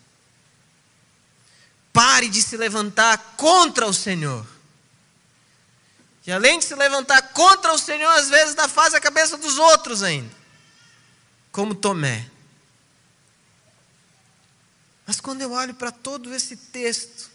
Pare 1.93 2.29
de 2.29 2.41
se 2.41 2.57
levantar 2.57 3.35
contra 3.37 3.85
o 3.85 3.93
Senhor. 3.93 4.47
E 6.25 6.31
além 6.31 6.61
de 6.61 6.65
se 6.65 6.75
levantar 6.77 7.33
contra 7.33 7.73
o 7.73 7.79
Senhor, 7.79 8.09
às 8.13 8.31
vezes 8.31 8.55
dá 8.55 8.69
faz 8.69 8.95
a 8.95 9.01
cabeça 9.01 9.37
dos 9.37 9.59
outros 9.59 10.05
ainda. 10.05 10.33
Como 11.51 11.75
Tomé. 11.75 12.31
Mas 15.05 15.21
quando 15.21 15.43
eu 15.43 15.51
olho 15.51 15.75
para 15.75 15.91
todo 15.91 16.33
esse 16.33 16.57
texto, 16.57 17.29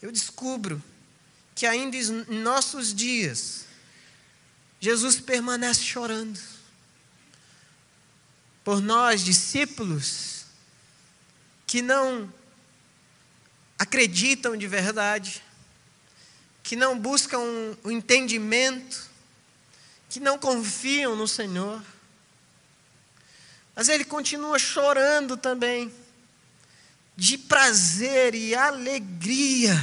eu 0.00 0.12
descubro 0.12 0.82
que 1.56 1.66
ainda 1.66 1.96
em 1.96 2.40
nossos 2.40 2.94
dias, 2.94 3.64
Jesus 4.80 5.20
permanece 5.20 5.82
chorando. 5.82 6.38
Por 8.64 8.80
nós, 8.80 9.24
discípulos, 9.24 10.44
que 11.66 11.80
não 11.80 12.32
acreditam 13.78 14.56
de 14.56 14.66
verdade, 14.66 15.42
que 16.62 16.76
não 16.76 16.98
buscam 16.98 17.40
o 17.82 17.90
entendimento, 17.90 19.08
que 20.08 20.20
não 20.20 20.38
confiam 20.38 21.16
no 21.16 21.26
Senhor. 21.26 21.82
Mas 23.74 23.88
ele 23.88 24.04
continua 24.04 24.58
chorando 24.58 25.36
também, 25.36 25.90
de 27.16 27.38
prazer 27.38 28.34
e 28.34 28.54
alegria, 28.54 29.74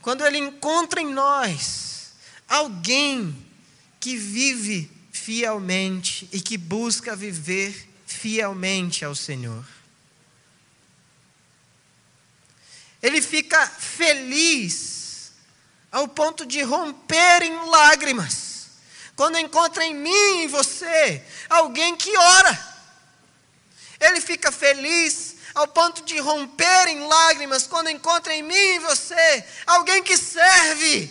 quando 0.00 0.24
ele 0.24 0.38
encontra 0.38 1.00
em 1.00 1.12
nós 1.12 2.12
alguém 2.46 3.36
que 3.98 4.16
vive 4.16 4.93
fielmente 5.24 6.28
e 6.30 6.38
que 6.38 6.58
busca 6.58 7.16
viver 7.16 7.88
fielmente 8.06 9.06
ao 9.06 9.14
Senhor. 9.14 9.64
Ele 13.02 13.22
fica 13.22 13.66
feliz 13.66 15.32
ao 15.90 16.06
ponto 16.06 16.44
de 16.44 16.60
romper 16.62 17.42
em 17.42 17.70
lágrimas, 17.70 18.66
quando 19.16 19.38
encontra 19.38 19.82
em 19.84 19.94
mim 19.94 20.10
e 20.10 20.44
em 20.44 20.48
você 20.48 21.24
alguém 21.48 21.96
que 21.96 22.14
ora. 22.16 22.76
Ele 24.00 24.20
fica 24.20 24.52
feliz 24.52 25.36
ao 25.54 25.68
ponto 25.68 26.04
de 26.04 26.18
romper 26.18 26.88
em 26.88 27.06
lágrimas 27.06 27.66
quando 27.66 27.88
encontra 27.88 28.34
em 28.34 28.42
mim 28.42 28.54
e 28.54 28.78
você 28.80 29.44
alguém 29.66 30.02
que 30.02 30.18
serve, 30.18 31.10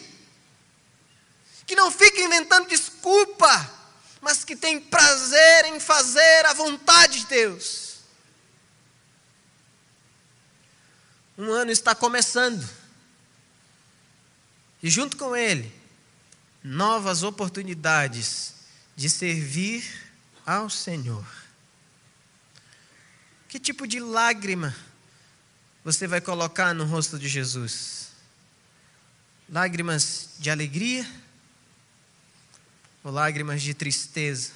que 1.66 1.76
não 1.76 1.90
fica 1.90 2.22
inventando 2.22 2.68
desculpa, 2.68 3.83
mas 4.24 4.46
que 4.46 4.56
tem 4.56 4.80
prazer 4.80 5.66
em 5.66 5.80
fazer 5.82 6.46
a 6.46 6.54
vontade 6.54 7.20
de 7.20 7.26
Deus. 7.28 7.98
Um 11.38 11.52
ano 11.52 11.72
está 11.72 11.94
começando. 11.94 12.68
E 14.82 14.90
junto 14.90 15.18
com 15.18 15.36
ele, 15.36 15.74
novas 16.64 17.22
oportunidades 17.22 18.54
de 18.96 19.10
servir 19.10 19.84
ao 20.46 20.70
Senhor. 20.70 21.26
Que 23.50 23.60
tipo 23.60 23.86
de 23.86 24.00
lágrima 24.00 24.74
você 25.84 26.08
vai 26.08 26.22
colocar 26.22 26.74
no 26.74 26.86
rosto 26.86 27.20
de 27.20 27.28
Jesus? 27.28 28.08
Lágrimas 29.50 30.30
de 30.40 30.50
alegria 30.50 31.06
ou 33.04 33.12
lágrimas 33.12 33.62
de 33.62 33.74
tristeza? 33.74 34.52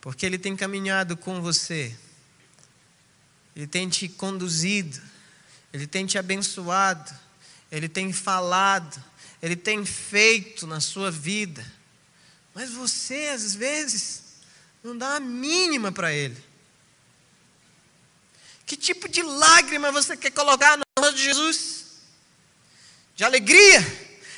Porque 0.00 0.26
Ele 0.26 0.38
tem 0.38 0.56
caminhado 0.56 1.16
com 1.16 1.40
você, 1.40 1.96
Ele 3.54 3.66
tem 3.66 3.88
te 3.88 4.08
conduzido, 4.08 5.00
Ele 5.72 5.86
tem 5.86 6.04
te 6.06 6.18
abençoado, 6.18 7.12
ele 7.72 7.88
tem 7.88 8.12
falado, 8.12 9.02
Ele 9.40 9.56
tem 9.56 9.82
feito 9.86 10.66
na 10.66 10.78
sua 10.78 11.10
vida, 11.10 11.64
mas 12.54 12.70
você, 12.70 13.30
às 13.34 13.54
vezes, 13.54 14.22
não 14.84 14.96
dá 14.96 15.16
a 15.16 15.20
mínima 15.20 15.90
para 15.90 16.12
Ele. 16.12 16.36
Que 18.66 18.76
tipo 18.76 19.08
de 19.08 19.22
lágrima 19.22 19.90
você 19.90 20.16
quer 20.18 20.32
colocar 20.32 20.76
no 20.76 20.84
rosto 20.98 21.16
de 21.16 21.22
Jesus? 21.22 21.84
De 23.16 23.24
alegria? 23.24 23.80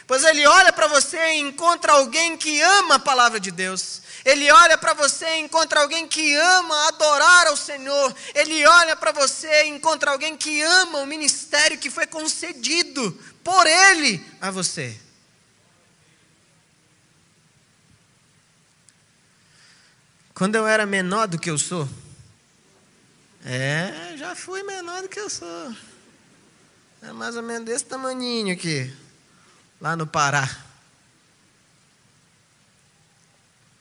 Pois 0.06 0.22
Ele 0.24 0.46
olha 0.46 0.72
para 0.72 0.86
você 0.86 1.16
e 1.34 1.40
encontra 1.40 1.92
alguém 1.92 2.36
que 2.36 2.60
ama 2.60 2.96
a 2.96 2.98
palavra 2.98 3.40
de 3.40 3.50
Deus. 3.50 4.02
Ele 4.24 4.50
olha 4.50 4.78
para 4.78 4.94
você 4.94 5.26
e 5.26 5.40
encontra 5.40 5.80
alguém 5.80 6.08
que 6.08 6.34
ama 6.34 6.88
adorar 6.88 7.46
ao 7.46 7.56
Senhor. 7.56 8.14
Ele 8.34 8.66
olha 8.66 8.96
para 8.96 9.12
você 9.12 9.64
e 9.64 9.68
encontra 9.68 10.10
alguém 10.10 10.36
que 10.36 10.62
ama 10.62 11.00
o 11.00 11.06
ministério 11.06 11.78
que 11.78 11.90
foi 11.90 12.06
concedido 12.06 13.12
por 13.42 13.66
Ele 13.66 14.24
a 14.40 14.50
você. 14.50 14.98
Quando 20.34 20.56
eu 20.56 20.66
era 20.66 20.84
menor 20.84 21.28
do 21.28 21.38
que 21.38 21.48
eu 21.48 21.56
sou, 21.56 21.88
é, 23.44 24.14
já 24.16 24.34
fui 24.34 24.62
menor 24.62 25.02
do 25.02 25.08
que 25.08 25.20
eu 25.20 25.30
sou. 25.30 25.72
É 27.02 27.12
mais 27.12 27.36
ou 27.36 27.42
menos 27.42 27.66
desse 27.66 27.84
tamaninho 27.84 28.54
aqui, 28.54 28.90
lá 29.84 29.94
no 29.94 30.06
Pará. 30.06 30.48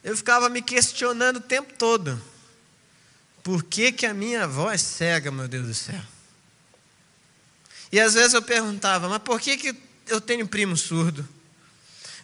Eu 0.04 0.18
ficava 0.18 0.50
me 0.50 0.62
questionando 0.62 1.38
o 1.38 1.42
tempo 1.42 1.72
todo. 1.78 2.22
Por 3.42 3.63
que, 3.63 3.89
que 3.89 4.06
a 4.06 4.13
minha 4.13 4.44
avó 4.44 4.70
é 4.70 4.78
cega, 4.78 5.32
meu 5.32 5.48
Deus 5.48 5.66
do 5.66 5.74
céu? 5.74 6.02
E 7.89 8.02
às 8.02 8.16
vezes 8.16 8.34
eu 8.34 8.42
perguntava, 8.42 9.08
mas 9.08 9.20
por 9.20 9.39
que, 9.39 9.56
que 9.56 9.74
eu 10.08 10.20
tenho 10.20 10.46
primo 10.46 10.76
surdo? 10.76 11.26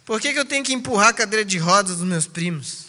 Por 0.04 0.20
que, 0.20 0.34
que 0.34 0.38
eu 0.38 0.44
tenho 0.44 0.62
que 0.62 0.74
empurrar 0.74 1.08
a 1.08 1.14
cadeira 1.14 1.44
de 1.44 1.56
rodas 1.56 1.96
dos 1.96 2.06
meus 2.06 2.26
primos? 2.26 2.88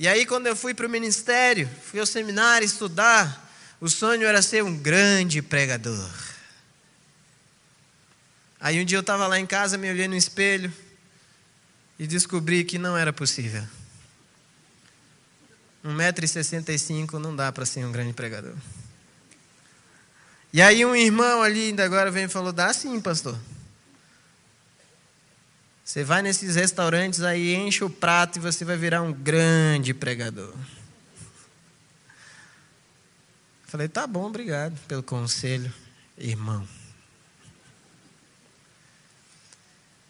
E 0.00 0.08
aí, 0.08 0.26
quando 0.26 0.48
eu 0.48 0.56
fui 0.56 0.74
para 0.74 0.88
o 0.88 0.90
ministério, 0.90 1.70
fui 1.80 2.00
ao 2.00 2.06
seminário 2.06 2.66
estudar, 2.66 3.48
o 3.80 3.88
sonho 3.88 4.26
era 4.26 4.42
ser 4.42 4.64
um 4.64 4.76
grande 4.76 5.40
pregador. 5.40 6.35
Aí 8.60 8.80
um 8.80 8.84
dia 8.84 8.98
eu 8.98 9.00
estava 9.00 9.26
lá 9.26 9.38
em 9.38 9.46
casa, 9.46 9.76
me 9.76 9.90
olhei 9.90 10.08
no 10.08 10.16
espelho 10.16 10.72
e 11.98 12.06
descobri 12.06 12.64
que 12.64 12.78
não 12.78 12.96
era 12.96 13.12
possível. 13.12 13.66
1,65m 15.84 17.12
não 17.14 17.34
dá 17.34 17.52
para 17.52 17.64
ser 17.64 17.84
um 17.84 17.92
grande 17.92 18.12
pregador. 18.12 18.54
E 20.52 20.60
aí 20.60 20.84
um 20.84 20.96
irmão 20.96 21.42
ali 21.42 21.68
ainda 21.68 21.84
agora 21.84 22.10
vem 22.10 22.24
e 22.24 22.28
falou: 22.28 22.52
dá 22.52 22.72
sim, 22.72 23.00
pastor. 23.00 23.38
Você 25.84 26.02
vai 26.02 26.20
nesses 26.20 26.56
restaurantes 26.56 27.22
aí, 27.22 27.54
enche 27.54 27.84
o 27.84 27.90
prato 27.90 28.38
e 28.38 28.40
você 28.40 28.64
vai 28.64 28.76
virar 28.76 29.02
um 29.02 29.12
grande 29.12 29.94
pregador. 29.94 30.52
Falei, 33.66 33.88
tá 33.88 34.06
bom, 34.06 34.26
obrigado 34.26 34.76
pelo 34.88 35.02
conselho, 35.02 35.72
irmão. 36.18 36.66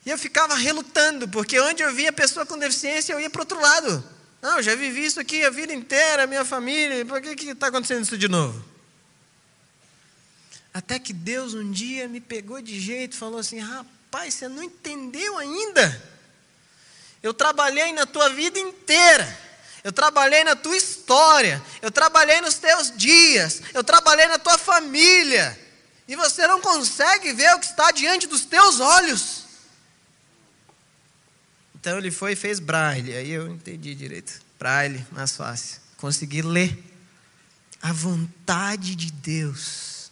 E 0.06 0.10
eu 0.10 0.16
ficava 0.16 0.54
relutando, 0.54 1.26
porque 1.26 1.58
onde 1.58 1.82
eu 1.82 1.92
via 1.92 2.12
pessoa 2.12 2.46
com 2.46 2.56
deficiência, 2.56 3.12
eu 3.12 3.18
ia 3.18 3.28
para 3.28 3.40
o 3.40 3.42
outro 3.42 3.60
lado. 3.60 4.08
Não, 4.40 4.58
eu 4.58 4.62
já 4.62 4.76
vivi 4.76 5.04
isso 5.04 5.18
aqui 5.18 5.44
a 5.44 5.50
vida 5.50 5.74
inteira, 5.74 6.28
minha 6.28 6.44
família, 6.44 7.04
por 7.04 7.20
que 7.20 7.50
está 7.50 7.66
acontecendo 7.66 8.04
isso 8.04 8.16
de 8.16 8.28
novo? 8.28 8.64
Até 10.72 11.00
que 11.00 11.12
Deus 11.12 11.54
um 11.54 11.72
dia 11.72 12.06
me 12.06 12.20
pegou 12.20 12.62
de 12.62 12.78
jeito 12.78 13.16
falou 13.16 13.40
assim: 13.40 13.58
rapaz, 13.58 14.34
você 14.34 14.46
não 14.46 14.62
entendeu 14.62 15.38
ainda? 15.38 16.16
Eu 17.20 17.34
trabalhei 17.34 17.92
na 17.92 18.06
tua 18.06 18.28
vida 18.28 18.60
inteira. 18.60 19.26
eu 19.82 19.92
trabalhei 19.92 20.44
na 20.44 20.54
tua 20.54 20.76
história, 20.76 21.60
eu 21.82 21.90
trabalhei 21.90 22.40
nos 22.40 22.54
teus 22.54 22.92
dias, 22.96 23.62
eu 23.74 23.82
trabalhei 23.82 24.26
na 24.26 24.38
tua 24.38 24.58
família, 24.58 25.58
e 26.06 26.14
você 26.14 26.46
não 26.46 26.60
consegue 26.60 27.32
ver 27.32 27.54
o 27.54 27.58
que 27.58 27.66
está 27.66 27.90
diante 27.90 28.28
dos 28.28 28.44
teus 28.44 28.78
olhos. 28.78 29.45
Então 31.86 31.98
ele 31.98 32.10
foi 32.10 32.32
e 32.32 32.36
fez 32.36 32.58
braille, 32.58 33.14
aí 33.14 33.30
eu 33.30 33.46
entendi 33.46 33.94
direito. 33.94 34.40
Braille, 34.58 35.06
mais 35.12 35.36
fácil. 35.36 35.80
Consegui 35.96 36.42
ler 36.42 36.76
a 37.80 37.92
vontade 37.92 38.96
de 38.96 39.12
Deus. 39.12 40.10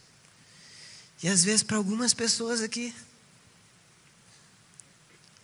E 1.21 1.27
às 1.27 1.43
vezes 1.43 1.65
para 1.65 1.77
algumas 1.77 2.15
pessoas 2.15 2.61
aqui, 2.61 2.95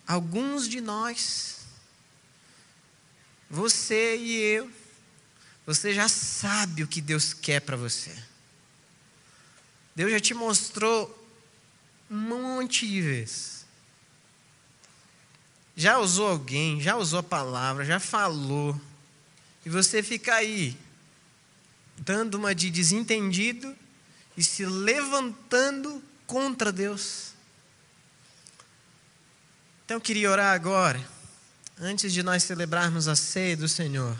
alguns 0.07 0.69
de 0.69 0.79
nós, 0.79 1.65
você 3.49 4.15
e 4.15 4.37
eu, 4.37 4.71
você 5.65 5.93
já 5.93 6.07
sabe 6.07 6.81
o 6.81 6.87
que 6.87 7.01
Deus 7.01 7.33
quer 7.33 7.59
para 7.59 7.75
você. 7.75 8.17
Deus 9.93 10.09
já 10.09 10.19
te 10.21 10.33
mostrou 10.33 11.13
um 12.09 12.15
monte 12.17 12.87
de 12.87 13.01
vezes. 13.01 13.60
Já 15.75 15.97
usou 15.97 16.27
alguém, 16.27 16.81
já 16.81 16.95
usou 16.97 17.19
a 17.19 17.23
palavra, 17.23 17.85
já 17.85 17.99
falou. 17.99 18.79
E 19.65 19.69
você 19.69 20.03
fica 20.03 20.35
aí, 20.35 20.77
dando 21.97 22.35
uma 22.35 22.53
de 22.53 22.69
desentendido 22.69 23.75
e 24.35 24.43
se 24.43 24.65
levantando 24.65 26.03
contra 26.25 26.71
Deus. 26.71 27.33
Então 29.85 29.97
eu 29.97 30.01
queria 30.01 30.31
orar 30.31 30.53
agora 30.53 31.05
antes 31.79 32.13
de 32.13 32.21
nós 32.21 32.43
celebrarmos 32.43 33.07
a 33.07 33.15
ceia 33.15 33.57
do 33.57 33.67
Senhor, 33.67 34.15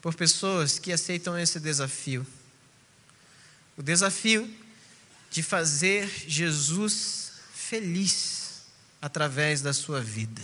por 0.00 0.14
pessoas 0.14 0.78
que 0.78 0.90
aceitam 0.90 1.38
esse 1.38 1.60
desafio. 1.60 2.26
O 3.76 3.82
desafio 3.82 4.52
de 5.30 5.42
fazer 5.42 6.08
Jesus 6.26 7.32
feliz 7.54 8.39
através 9.00 9.60
da 9.60 9.72
sua 9.72 10.00
vida. 10.00 10.42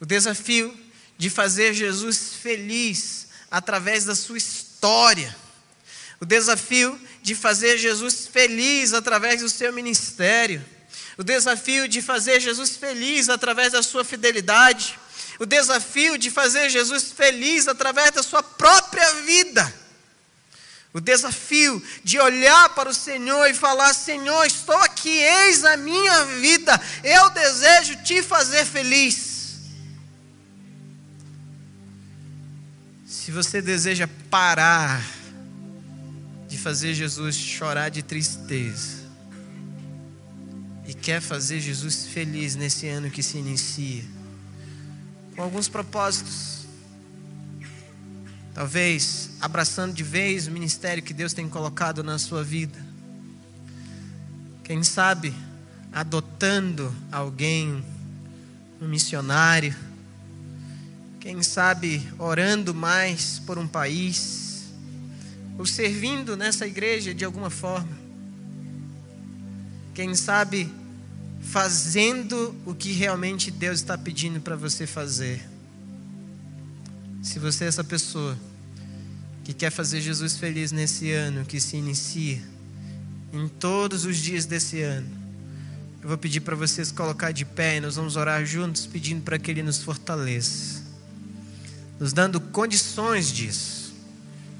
O 0.00 0.06
desafio 0.06 0.76
de 1.18 1.28
fazer 1.28 1.74
Jesus 1.74 2.34
feliz 2.40 3.28
através 3.50 4.04
da 4.04 4.14
sua 4.14 4.38
história. 4.38 5.36
O 6.20 6.24
desafio 6.24 6.98
de 7.22 7.34
fazer 7.34 7.78
Jesus 7.78 8.26
feliz 8.26 8.92
através 8.92 9.40
do 9.40 9.48
seu 9.48 9.72
ministério 9.72 10.64
o 11.20 11.22
desafio 11.22 11.86
de 11.86 12.00
fazer 12.00 12.40
Jesus 12.40 12.78
feliz 12.78 13.28
através 13.28 13.72
da 13.72 13.82
sua 13.82 14.02
fidelidade, 14.02 14.98
o 15.38 15.44
desafio 15.44 16.16
de 16.16 16.30
fazer 16.30 16.70
Jesus 16.70 17.12
feliz 17.12 17.68
através 17.68 18.10
da 18.12 18.22
sua 18.22 18.42
própria 18.42 19.16
vida. 19.16 19.74
O 20.92 21.00
desafio 21.00 21.80
de 22.02 22.18
olhar 22.18 22.70
para 22.70 22.90
o 22.90 22.94
Senhor 22.94 23.46
e 23.46 23.54
falar: 23.54 23.94
Senhor, 23.94 24.44
estou 24.44 24.76
aqui, 24.76 25.08
eis 25.08 25.64
a 25.64 25.76
minha 25.76 26.24
vida, 26.24 26.80
eu 27.04 27.30
desejo 27.30 28.02
te 28.02 28.22
fazer 28.22 28.64
feliz. 28.64 29.60
Se 33.06 33.30
você 33.30 33.62
deseja 33.62 34.08
parar 34.28 35.00
de 36.48 36.58
fazer 36.58 36.94
Jesus 36.94 37.36
chorar 37.36 37.88
de 37.88 38.02
tristeza, 38.02 39.00
e 40.90 40.94
quer 40.94 41.20
fazer 41.20 41.60
Jesus 41.60 42.06
feliz 42.06 42.56
nesse 42.56 42.88
ano 42.88 43.08
que 43.08 43.22
se 43.22 43.38
inicia, 43.38 44.02
com 45.36 45.42
alguns 45.42 45.68
propósitos. 45.68 46.59
Talvez 48.60 49.30
abraçando 49.40 49.94
de 49.94 50.02
vez 50.02 50.46
o 50.46 50.50
ministério 50.50 51.02
que 51.02 51.14
Deus 51.14 51.32
tem 51.32 51.48
colocado 51.48 52.04
na 52.04 52.18
sua 52.18 52.44
vida. 52.44 52.78
Quem 54.62 54.82
sabe 54.82 55.32
adotando 55.90 56.94
alguém, 57.10 57.82
um 58.78 58.86
missionário. 58.86 59.74
Quem 61.20 61.42
sabe 61.42 62.06
orando 62.18 62.74
mais 62.74 63.38
por 63.46 63.56
um 63.56 63.66
país, 63.66 64.64
ou 65.56 65.64
servindo 65.64 66.36
nessa 66.36 66.66
igreja 66.66 67.14
de 67.14 67.24
alguma 67.24 67.48
forma. 67.48 67.98
Quem 69.94 70.14
sabe 70.14 70.70
fazendo 71.40 72.54
o 72.66 72.74
que 72.74 72.92
realmente 72.92 73.50
Deus 73.50 73.80
está 73.80 73.96
pedindo 73.96 74.38
para 74.38 74.54
você 74.54 74.86
fazer. 74.86 75.48
Se 77.22 77.38
você 77.38 77.64
é 77.64 77.68
essa 77.68 77.82
pessoa 77.82 78.36
que 79.44 79.52
quer 79.52 79.70
fazer 79.70 80.00
Jesus 80.00 80.36
feliz 80.36 80.72
nesse 80.72 81.10
ano 81.12 81.44
que 81.44 81.60
se 81.60 81.76
inicia, 81.76 82.40
em 83.32 83.48
todos 83.48 84.04
os 84.04 84.16
dias 84.16 84.46
desse 84.46 84.82
ano, 84.82 85.08
eu 86.02 86.08
vou 86.08 86.18
pedir 86.18 86.40
para 86.40 86.56
vocês 86.56 86.90
colocar 86.90 87.32
de 87.32 87.44
pé 87.44 87.76
e 87.76 87.80
nós 87.80 87.96
vamos 87.96 88.16
orar 88.16 88.44
juntos, 88.44 88.86
pedindo 88.86 89.22
para 89.22 89.38
que 89.38 89.50
Ele 89.50 89.62
nos 89.62 89.78
fortaleça, 89.78 90.82
nos 91.98 92.12
dando 92.12 92.40
condições 92.40 93.30
disso, 93.30 93.94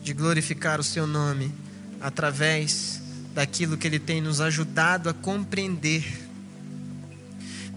de 0.03 0.13
glorificar 0.13 0.79
o 0.79 0.85
Seu 0.85 1.07
nome 1.07 1.53
através 2.01 3.01
daquilo 3.35 3.77
que 3.77 3.87
Ele 3.87 3.99
tem 3.99 4.21
nos 4.21 4.41
ajudado 4.41 5.09
a 5.09 5.15
compreender 5.15 6.31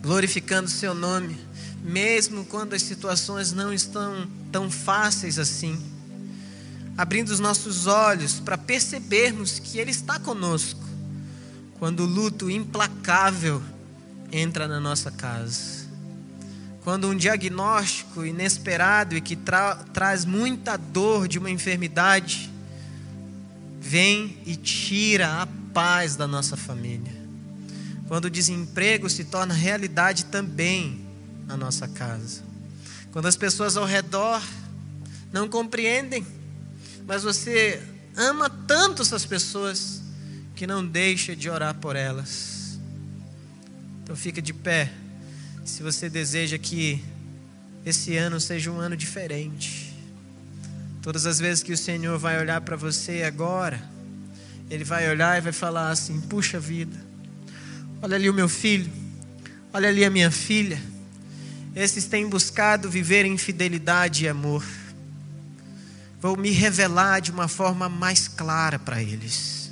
glorificando 0.03 0.67
o 0.67 0.71
seu 0.71 0.93
nome, 0.93 1.39
mesmo 1.81 2.43
quando 2.45 2.73
as 2.73 2.81
situações 2.81 3.53
não 3.53 3.73
estão 3.73 4.27
tão 4.51 4.69
fáceis 4.69 5.39
assim. 5.39 5.81
Abrindo 6.97 7.29
os 7.29 7.39
nossos 7.39 7.88
olhos 7.88 8.39
para 8.39 8.58
percebermos 8.58 9.60
que 9.60 9.79
Ele 9.79 9.91
está 9.91 10.19
conosco 10.19 10.82
quando 11.79 12.01
o 12.01 12.06
luto 12.06 12.49
implacável 12.49 13.62
entra 14.32 14.67
na 14.67 14.79
nossa 14.79 15.12
casa. 15.12 15.84
Quando 16.84 17.08
um 17.08 17.15
diagnóstico 17.15 18.25
inesperado 18.25 19.15
e 19.15 19.21
que 19.21 19.36
tra 19.36 19.75
traz 19.93 20.25
muita 20.25 20.77
dor 20.77 21.27
de 21.27 21.39
uma 21.39 21.49
enfermidade 21.49 22.51
vem 23.79 24.38
e 24.45 24.56
tira 24.56 25.41
a 25.41 25.47
paz 25.73 26.15
da 26.15 26.27
nossa 26.27 26.56
família 26.56 27.23
quando 28.13 28.25
o 28.25 28.29
desemprego 28.29 29.10
se 29.10 29.23
torna 29.23 29.56
realidade 29.56 30.25
também 30.25 31.03
na 31.47 31.58
nossa 31.58 31.88
casa. 31.88 32.43
Quando 33.12 33.27
as 33.27 33.36
pessoas 33.36 33.77
ao 33.77 33.86
redor 33.86 34.39
não 35.32 35.47
compreendem, 35.47 36.25
mas 37.07 37.23
você 37.23 37.81
ama 38.15 38.49
tanto 38.49 39.01
essas 39.01 39.25
pessoas 39.25 40.01
que 40.55 40.67
não 40.67 40.85
deixa 40.85 41.35
de 41.35 41.49
orar 41.49 41.75
por 41.75 41.95
elas. 41.95 42.79
Então 44.03 44.15
fica 44.15 44.41
de 44.41 44.53
pé, 44.53 44.91
se 45.65 45.81
você 45.81 46.09
deseja 46.09 46.57
que 46.57 47.03
esse 47.85 48.15
ano 48.15 48.39
seja 48.39 48.71
um 48.71 48.79
ano 48.79 48.95
diferente. 48.95 49.93
Todas 51.01 51.25
as 51.25 51.39
vezes 51.39 51.63
que 51.63 51.73
o 51.73 51.77
Senhor 51.77 52.17
vai 52.17 52.39
olhar 52.39 52.61
para 52.61 52.75
você 52.75 53.23
agora, 53.23 53.81
Ele 54.69 54.83
vai 54.83 55.09
olhar 55.09 55.37
e 55.37 55.41
vai 55.41 55.51
falar 55.53 55.89
assim: 55.89 56.21
puxa 56.21 56.59
vida, 56.59 57.13
Olha 58.03 58.17
ali 58.17 58.29
o 58.29 58.33
meu 58.33 58.49
filho. 58.49 58.91
Olha 59.71 59.87
ali 59.87 60.03
a 60.03 60.09
minha 60.09 60.29
filha. 60.29 60.77
Esses 61.73 62.03
têm 62.03 62.27
buscado 62.27 62.89
viver 62.89 63.23
em 63.23 63.37
fidelidade 63.37 64.25
e 64.25 64.27
amor. 64.27 64.61
Vou 66.23 66.36
me 66.38 66.49
revelar 66.49 67.19
de 67.19 67.29
uma 67.29 67.47
forma 67.47 67.88
mais 67.88 68.27
clara 68.27 68.79
para 68.79 68.99
eles. 68.99 69.69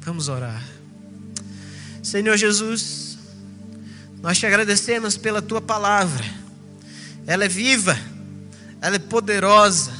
Vamos 0.00 0.28
orar. 0.28 0.62
Senhor 2.02 2.36
Jesus, 2.36 3.16
nós 4.20 4.36
te 4.36 4.46
agradecemos 4.46 5.16
pela 5.16 5.40
tua 5.40 5.62
palavra. 5.62 6.24
Ela 7.26 7.44
é 7.44 7.48
viva, 7.48 7.96
ela 8.82 8.96
é 8.96 8.98
poderosa, 8.98 9.92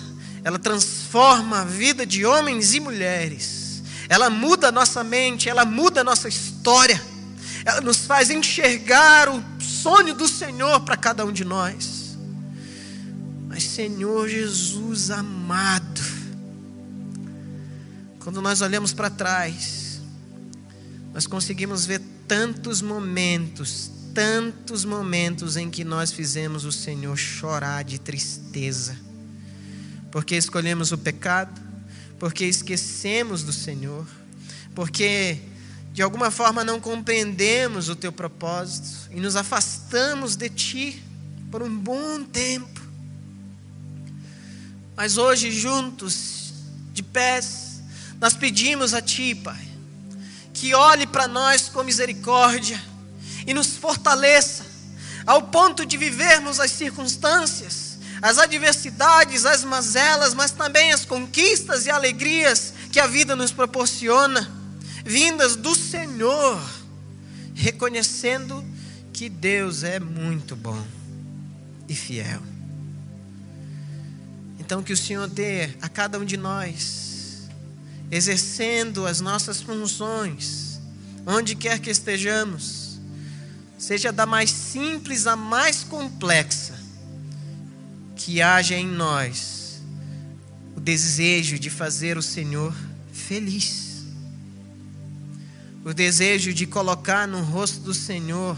ela 0.42 0.58
transforma 0.58 1.60
a 1.60 1.64
vida 1.64 2.04
de 2.04 2.26
homens 2.26 2.74
e 2.74 2.80
mulheres. 2.80 3.82
Ela 4.08 4.28
muda 4.28 4.68
a 4.68 4.72
nossa 4.72 5.02
mente, 5.04 5.48
ela 5.48 5.64
muda 5.64 6.00
a 6.02 6.04
nossa 6.04 6.28
história 6.28 7.00
ela 7.64 7.80
nos 7.80 8.04
faz 8.04 8.30
enxergar 8.30 9.28
o 9.28 9.42
sonho 9.58 10.14
do 10.14 10.28
Senhor 10.28 10.80
para 10.80 10.96
cada 10.96 11.24
um 11.24 11.32
de 11.32 11.44
nós. 11.44 11.93
Senhor 13.74 14.28
Jesus 14.28 15.10
amado, 15.10 16.00
quando 18.20 18.40
nós 18.40 18.60
olhamos 18.60 18.92
para 18.92 19.10
trás, 19.10 20.00
nós 21.12 21.26
conseguimos 21.26 21.84
ver 21.84 22.00
tantos 22.28 22.80
momentos, 22.80 23.90
tantos 24.14 24.84
momentos 24.84 25.56
em 25.56 25.68
que 25.70 25.82
nós 25.82 26.12
fizemos 26.12 26.64
o 26.64 26.70
Senhor 26.70 27.16
chorar 27.16 27.82
de 27.82 27.98
tristeza, 27.98 28.96
porque 30.12 30.36
escolhemos 30.36 30.92
o 30.92 30.98
pecado, 30.98 31.60
porque 32.16 32.44
esquecemos 32.44 33.42
do 33.42 33.52
Senhor, 33.52 34.06
porque 34.72 35.40
de 35.92 36.00
alguma 36.00 36.30
forma 36.30 36.62
não 36.62 36.78
compreendemos 36.78 37.88
o 37.88 37.96
teu 37.96 38.12
propósito 38.12 39.10
e 39.10 39.18
nos 39.18 39.34
afastamos 39.34 40.36
de 40.36 40.48
ti 40.48 41.02
por 41.50 41.60
um 41.60 41.76
bom 41.76 42.22
tempo. 42.22 42.83
Mas 44.96 45.16
hoje, 45.16 45.50
juntos, 45.50 46.52
de 46.92 47.02
pés, 47.02 47.82
nós 48.20 48.34
pedimos 48.34 48.94
a 48.94 49.02
Ti, 49.02 49.34
Pai, 49.34 49.68
que 50.52 50.74
olhe 50.74 51.06
para 51.06 51.26
nós 51.26 51.68
com 51.68 51.82
misericórdia 51.82 52.80
e 53.46 53.52
nos 53.52 53.76
fortaleça, 53.76 54.64
ao 55.26 55.42
ponto 55.42 55.84
de 55.84 55.96
vivermos 55.96 56.60
as 56.60 56.70
circunstâncias, 56.70 57.98
as 58.22 58.38
adversidades, 58.38 59.44
as 59.44 59.64
mazelas, 59.64 60.32
mas 60.32 60.52
também 60.52 60.92
as 60.92 61.04
conquistas 61.04 61.86
e 61.86 61.90
alegrias 61.90 62.72
que 62.92 63.00
a 63.00 63.06
vida 63.06 63.34
nos 63.34 63.50
proporciona, 63.50 64.50
vindas 65.04 65.56
do 65.56 65.74
Senhor, 65.74 66.62
reconhecendo 67.54 68.64
que 69.12 69.28
Deus 69.28 69.82
é 69.82 69.98
muito 69.98 70.54
bom 70.54 70.82
e 71.88 71.94
fiel. 71.94 72.53
Então, 74.64 74.82
que 74.82 74.94
o 74.94 74.96
Senhor 74.96 75.28
dê 75.28 75.64
a 75.82 75.90
cada 75.90 76.18
um 76.18 76.24
de 76.24 76.38
nós, 76.38 77.50
exercendo 78.10 79.06
as 79.06 79.20
nossas 79.20 79.60
funções, 79.60 80.80
onde 81.26 81.54
quer 81.54 81.78
que 81.78 81.90
estejamos, 81.90 82.98
seja 83.76 84.10
da 84.10 84.24
mais 84.24 84.50
simples 84.50 85.26
à 85.26 85.36
mais 85.36 85.84
complexa, 85.84 86.72
que 88.16 88.40
haja 88.40 88.74
em 88.74 88.86
nós 88.86 89.82
o 90.74 90.80
desejo 90.80 91.58
de 91.58 91.68
fazer 91.68 92.16
o 92.16 92.22
Senhor 92.22 92.74
feliz, 93.12 94.06
o 95.84 95.92
desejo 95.92 96.54
de 96.54 96.66
colocar 96.66 97.28
no 97.28 97.42
rosto 97.42 97.80
do 97.80 97.92
Senhor 97.92 98.56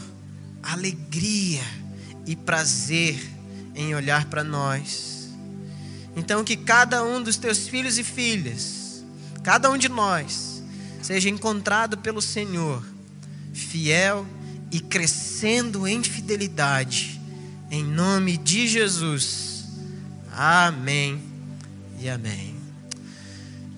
alegria 0.62 1.64
e 2.24 2.36
prazer 2.36 3.20
em 3.74 3.92
olhar 3.92 4.26
para 4.26 4.44
nós 4.44 5.15
então, 6.16 6.42
que 6.42 6.57
cada 6.57 7.05
um 7.05 7.22
dos 7.22 7.37
teus 7.37 7.68
filhos 7.68 7.98
e 7.98 8.02
filhas, 8.02 9.05
cada 9.42 9.70
um 9.70 9.76
de 9.76 9.90
nós, 9.90 10.62
seja 11.02 11.29
encontrado 11.29 11.98
pelo 11.98 12.22
Senhor, 12.22 12.83
fiel 13.52 14.26
e 14.72 14.81
crescendo 14.81 15.87
em 15.87 16.02
fidelidade, 16.02 17.20
em 17.70 17.85
nome 17.85 18.38
de 18.38 18.66
Jesus. 18.66 19.66
Amém 20.33 21.20
e 22.00 22.09
amém. 22.09 22.55